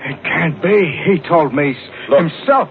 It 0.04 0.24
can't 0.24 0.62
be. 0.62 1.04
He 1.06 1.28
told 1.28 1.54
me 1.54 1.76
Look. 2.10 2.20
himself. 2.20 2.70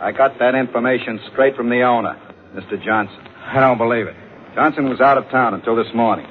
I 0.00 0.12
got 0.12 0.38
that 0.38 0.54
information 0.54 1.20
straight 1.32 1.56
from 1.56 1.68
the 1.68 1.82
owner, 1.82 2.16
Mr. 2.54 2.82
Johnson. 2.82 3.18
I 3.44 3.60
don't 3.60 3.78
believe 3.78 4.06
it. 4.06 4.16
Johnson 4.54 4.88
was 4.88 5.00
out 5.00 5.18
of 5.18 5.28
town 5.30 5.54
until 5.54 5.76
this 5.76 5.92
morning. 5.94 6.26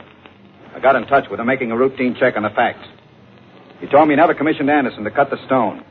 I 0.73 0.79
got 0.79 0.95
in 0.95 1.05
touch 1.07 1.25
with 1.29 1.39
him, 1.39 1.45
making 1.47 1.71
a 1.71 1.77
routine 1.77 2.15
check 2.19 2.35
on 2.35 2.43
the 2.43 2.49
facts. 2.49 2.87
He 3.79 3.87
told 3.87 4.07
me 4.07 4.13
he 4.13 4.17
never 4.17 4.33
commissioned 4.33 4.69
Anderson 4.69 5.03
to 5.03 5.11
cut 5.11 5.29
the 5.29 5.37
stone. 5.45 5.83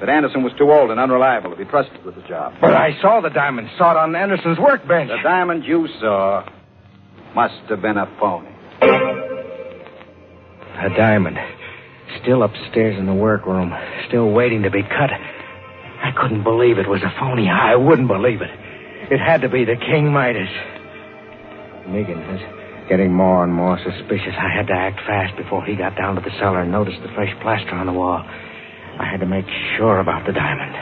Said 0.00 0.08
Anderson 0.08 0.42
was 0.42 0.52
too 0.58 0.70
old 0.72 0.90
and 0.90 0.98
unreliable 0.98 1.50
to 1.50 1.56
be 1.56 1.64
trusted 1.64 2.04
with 2.04 2.16
the 2.16 2.22
job. 2.22 2.54
But 2.60 2.74
I 2.74 3.00
saw 3.00 3.20
the 3.20 3.30
diamond. 3.30 3.68
Saw 3.78 3.92
it 3.92 3.96
on 3.96 4.14
Anderson's 4.16 4.58
workbench. 4.58 5.08
The 5.10 5.22
diamond 5.22 5.64
you 5.64 5.88
saw 6.00 6.48
must 7.34 7.54
have 7.68 7.82
been 7.82 7.96
a 7.96 8.06
phony. 8.18 8.48
A 10.80 10.88
diamond. 10.96 11.38
Still 12.22 12.42
upstairs 12.42 12.98
in 12.98 13.06
the 13.06 13.14
workroom. 13.14 13.74
Still 14.08 14.30
waiting 14.30 14.62
to 14.62 14.70
be 14.70 14.82
cut. 14.82 15.10
I 15.10 16.12
couldn't 16.20 16.44
believe 16.44 16.78
it 16.78 16.88
was 16.88 17.02
a 17.02 17.12
phony. 17.18 17.48
I 17.48 17.76
wouldn't 17.76 18.08
believe 18.08 18.40
it. 18.42 18.50
It 19.10 19.18
had 19.18 19.42
to 19.42 19.48
be 19.48 19.64
the 19.64 19.76
King 19.76 20.12
Midas. 20.12 20.48
Megan 21.86 22.18
was 22.28 22.40
getting 22.88 23.12
more 23.12 23.44
and 23.44 23.52
more 23.52 23.78
suspicious. 23.78 24.34
I 24.38 24.48
had 24.54 24.66
to 24.68 24.74
act 24.74 25.00
fast 25.06 25.36
before 25.36 25.64
he 25.64 25.74
got 25.76 25.96
down 25.96 26.14
to 26.16 26.20
the 26.20 26.30
cellar 26.38 26.62
and 26.62 26.72
noticed 26.72 27.02
the 27.02 27.12
fresh 27.14 27.34
plaster 27.42 27.74
on 27.74 27.86
the 27.86 27.92
wall. 27.92 28.22
I 28.22 29.04
had 29.10 29.20
to 29.20 29.26
make 29.26 29.46
sure 29.76 29.98
about 29.98 30.26
the 30.26 30.32
diamond. 30.32 30.76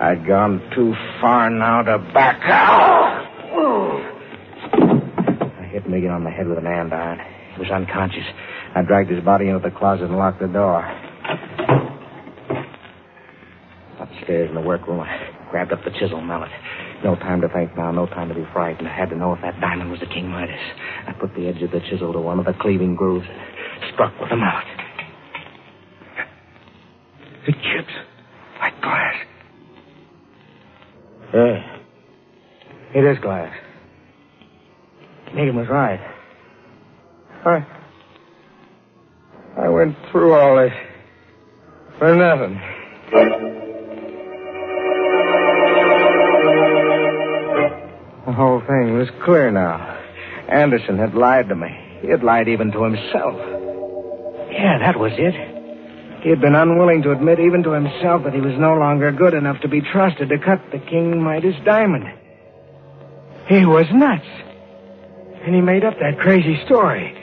I'd 0.00 0.26
gone 0.26 0.62
too 0.74 0.94
far 1.20 1.50
now 1.50 1.82
to 1.82 1.98
back 1.98 2.40
out. 2.44 4.09
Hit 5.80 5.88
Megan 5.88 6.10
on 6.10 6.24
the 6.24 6.30
head 6.30 6.46
with 6.46 6.58
an 6.58 6.64
andiron. 6.64 7.16
He 7.54 7.58
was 7.58 7.70
unconscious. 7.70 8.26
I 8.74 8.82
dragged 8.82 9.10
his 9.10 9.24
body 9.24 9.48
into 9.48 9.60
the 9.60 9.74
closet 9.74 10.04
and 10.04 10.18
locked 10.18 10.40
the 10.40 10.46
door. 10.46 10.84
Upstairs 13.98 14.50
in 14.50 14.54
the 14.54 14.60
workroom, 14.60 15.00
I 15.00 15.30
grabbed 15.50 15.72
up 15.72 15.82
the 15.82 15.90
chisel 15.98 16.20
mallet. 16.20 16.50
No 17.02 17.16
time 17.16 17.40
to 17.40 17.48
think 17.48 17.74
now, 17.78 17.90
no 17.92 18.06
time 18.06 18.28
to 18.28 18.34
be 18.34 18.44
frightened. 18.52 18.88
I 18.88 18.94
had 18.94 19.08
to 19.08 19.16
know 19.16 19.32
if 19.32 19.40
that 19.40 19.58
diamond 19.60 19.90
was 19.90 20.00
the 20.00 20.06
King 20.06 20.28
Midas. 20.28 20.60
I 21.08 21.12
put 21.12 21.34
the 21.34 21.48
edge 21.48 21.62
of 21.62 21.70
the 21.70 21.80
chisel 21.88 22.12
to 22.12 22.20
one 22.20 22.38
of 22.38 22.44
the 22.44 22.52
cleaving 22.60 22.94
grooves 22.94 23.26
and 23.26 23.94
struck 23.94 24.12
with 24.20 24.28
the 24.28 24.36
mallet. 24.36 24.64
It 27.48 27.54
chips 27.54 27.94
like 28.60 28.78
glass. 28.82 29.14
Yeah. 31.32 31.78
It 32.94 33.16
is 33.16 33.18
glass. 33.22 33.69
Megan 35.34 35.56
was 35.56 35.68
right. 35.68 36.00
I. 37.44 37.66
I 39.56 39.68
went 39.68 39.96
through 40.10 40.34
all 40.34 40.56
this 40.56 40.72
for 41.98 42.14
nothing. 42.14 42.60
The 48.26 48.32
whole 48.32 48.60
thing 48.60 48.96
was 48.96 49.08
clear 49.24 49.50
now. 49.50 49.98
Anderson 50.48 50.98
had 50.98 51.14
lied 51.14 51.48
to 51.48 51.56
me. 51.56 51.68
He 52.00 52.08
had 52.08 52.22
lied 52.22 52.48
even 52.48 52.72
to 52.72 52.82
himself. 52.82 53.36
Yeah, 54.50 54.78
that 54.78 54.98
was 54.98 55.12
it. 55.16 55.34
He 56.22 56.28
had 56.28 56.40
been 56.40 56.54
unwilling 56.54 57.02
to 57.02 57.12
admit 57.12 57.40
even 57.40 57.62
to 57.62 57.70
himself 57.72 58.24
that 58.24 58.34
he 58.34 58.40
was 58.40 58.58
no 58.58 58.74
longer 58.74 59.10
good 59.10 59.34
enough 59.34 59.60
to 59.62 59.68
be 59.68 59.80
trusted 59.80 60.28
to 60.28 60.38
cut 60.38 60.60
the 60.70 60.78
King 60.78 61.22
Midas 61.22 61.56
diamond. 61.64 62.06
He 63.48 63.64
was 63.64 63.86
nuts. 63.92 64.26
And 65.42 65.54
he 65.54 65.60
made 65.60 65.84
up 65.84 65.94
that 66.00 66.18
crazy 66.18 66.62
story. 66.66 67.16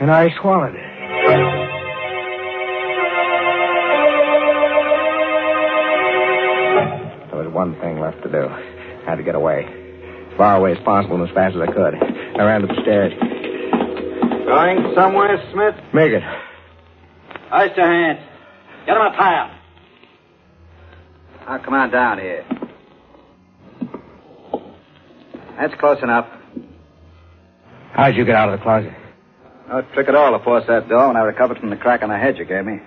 And 0.00 0.10
I 0.10 0.28
swallowed 0.40 0.74
it. 0.74 0.88
There 7.30 7.42
was 7.44 7.52
one 7.52 7.74
thing 7.80 7.98
left 8.00 8.22
to 8.22 8.30
do. 8.30 8.46
I 8.48 9.02
had 9.04 9.16
to 9.16 9.22
get 9.22 9.34
away. 9.34 9.66
As 10.30 10.36
far 10.36 10.56
away 10.56 10.72
as 10.72 10.78
possible 10.84 11.16
and 11.20 11.28
as 11.28 11.34
fast 11.34 11.56
as 11.56 11.62
I 11.62 11.66
could. 11.66 11.94
I 11.94 12.44
ran 12.44 12.60
to 12.60 12.68
the 12.68 12.80
stairs. 12.82 13.12
Going 14.46 14.94
somewhere, 14.94 15.36
Smith? 15.52 15.74
Megan. 15.92 16.22
Raise 17.52 17.76
your 17.76 17.86
hands. 17.86 18.20
Get 18.86 18.96
him 18.96 19.02
in 19.02 19.12
a 19.12 19.16
pile. 19.16 19.50
Now, 21.46 21.58
come 21.58 21.74
on 21.74 21.90
down 21.90 22.18
here. 22.18 22.44
That's 25.58 25.74
close 25.80 25.98
enough. 26.02 26.26
How'd 27.92 28.16
you 28.16 28.24
get 28.24 28.34
out 28.34 28.52
of 28.52 28.58
the 28.58 28.62
closet? 28.62 28.92
No 29.68 29.82
trick 29.92 30.08
at 30.08 30.14
all 30.14 30.36
to 30.36 30.42
force 30.44 30.64
that 30.68 30.88
door 30.88 31.08
when 31.08 31.16
I 31.16 31.20
recovered 31.20 31.58
from 31.58 31.70
the 31.70 31.76
crack 31.76 32.02
in 32.02 32.08
the 32.08 32.16
head 32.16 32.38
you 32.38 32.44
gave 32.44 32.64
me. 32.64 32.80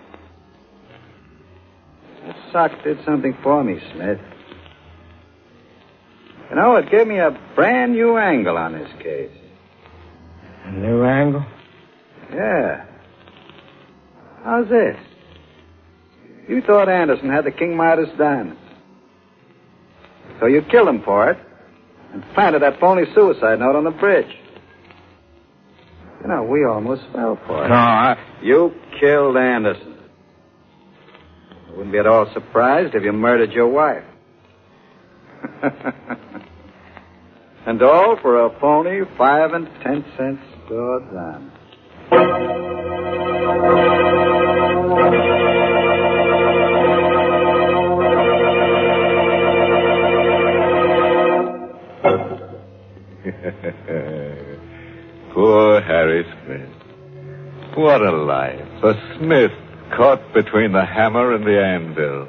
The 2.26 2.34
sock 2.52 2.72
did 2.84 2.98
something 3.06 3.36
for 3.44 3.64
me, 3.64 3.80
Smith. 3.94 4.20
You 6.50 6.56
know, 6.56 6.76
it 6.76 6.90
gave 6.92 7.08
me 7.08 7.18
a 7.18 7.38
brand 7.56 7.94
new 7.94 8.18
angle 8.18 8.58
on 8.58 8.74
this 8.74 8.90
case. 9.02 9.32
A 10.66 10.72
new 10.72 11.04
angle? 11.04 11.46
Yeah. 12.34 12.86
How's 14.44 14.68
this? 14.70 14.98
You 16.48 16.62
thought 16.62 16.90
Anderson 16.90 17.30
had 17.30 17.46
the 17.46 17.52
King 17.52 17.78
Midas 17.78 18.10
diamond. 18.18 18.58
So 20.40 20.48
you 20.48 20.62
killed 20.64 20.88
him 20.88 21.04
for 21.04 21.30
it 21.30 21.38
and 22.14 22.24
planted 22.34 22.62
that 22.64 22.80
phony 22.80 23.04
suicide 23.14 23.60
note 23.60 23.76
on 23.76 23.84
the 23.84 23.92
bridge. 23.92 24.36
You 26.22 26.28
know, 26.28 26.44
we 26.44 26.66
almost 26.66 27.02
fell 27.14 27.40
for 27.48 27.66
it. 27.66 27.70
No, 27.70 27.76
I... 27.76 28.16
You 28.44 28.72
killed 29.00 29.38
Anderson. 29.38 29.98
I 31.68 31.72
wouldn't 31.72 31.92
be 31.92 31.98
at 31.98 32.06
all 32.06 32.32
surprised 32.34 32.94
if 32.94 33.04
you 33.04 33.12
murdered 33.12 33.52
your 33.52 33.68
wife. 33.68 34.04
and 37.66 37.82
all 37.82 38.18
for 38.22 38.46
a 38.46 38.60
phony 38.60 39.00
five 39.18 39.54
and 39.54 39.68
ten 39.82 40.06
cent 40.16 40.40
store 40.66 41.00
diamond. 41.12 41.52
Poor 55.34 55.82
Harry 55.82 56.26
Smith. 56.44 57.78
What 57.78 58.02
a 58.02 58.12
life. 58.12 58.84
A 58.84 58.94
Smith 59.18 59.52
caught 59.96 60.34
between 60.34 60.74
the 60.74 60.86
hammer 60.86 61.34
and 61.34 61.46
the 61.46 61.58
anvil. 61.64 62.28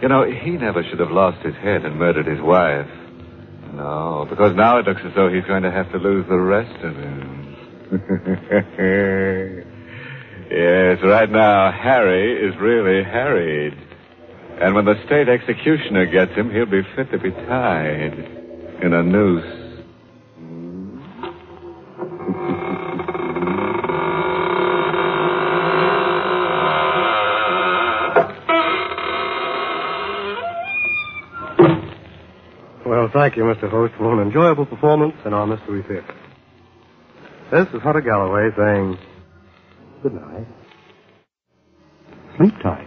You 0.00 0.08
know, 0.08 0.24
he 0.24 0.50
never 0.52 0.84
should 0.84 1.00
have 1.00 1.10
lost 1.10 1.44
his 1.44 1.54
head 1.56 1.84
and 1.84 1.96
murdered 1.98 2.26
his 2.26 2.40
wife. 2.40 2.88
No, 3.72 4.26
because 4.30 4.54
now 4.54 4.78
it 4.78 4.86
looks 4.86 5.00
as 5.04 5.12
though 5.16 5.28
he's 5.28 5.44
going 5.44 5.64
to 5.64 5.72
have 5.72 5.90
to 5.90 5.98
lose 5.98 6.24
the 6.28 6.38
rest 6.38 6.84
of 6.84 6.94
him. 6.94 7.56
yes, 10.50 10.98
right 11.02 11.30
now, 11.30 11.72
Harry 11.72 12.48
is 12.48 12.54
really 12.60 13.02
harried. 13.02 13.76
And 14.60 14.76
when 14.76 14.84
the 14.84 14.94
state 15.06 15.28
executioner 15.28 16.06
gets 16.06 16.32
him, 16.32 16.52
he'll 16.52 16.66
be 16.66 16.82
fit 16.94 17.10
to 17.10 17.18
be 17.18 17.32
tied 17.32 18.14
in 18.82 18.92
a 18.92 19.02
noose. 19.02 19.63
Thank 33.14 33.36
you, 33.36 33.44
Mr. 33.44 33.70
Host, 33.70 33.94
for 33.96 34.20
an 34.20 34.26
enjoyable 34.26 34.66
performance 34.66 35.14
in 35.24 35.32
our 35.32 35.46
Mystery 35.46 35.82
Theater. 35.88 36.14
This 37.50 37.68
is 37.72 37.80
Hunter 37.80 38.00
Galloway 38.00 38.50
saying 38.56 38.98
good 40.02 40.14
night. 40.14 40.46
Sleep 42.36 42.54
tight. 42.62 42.83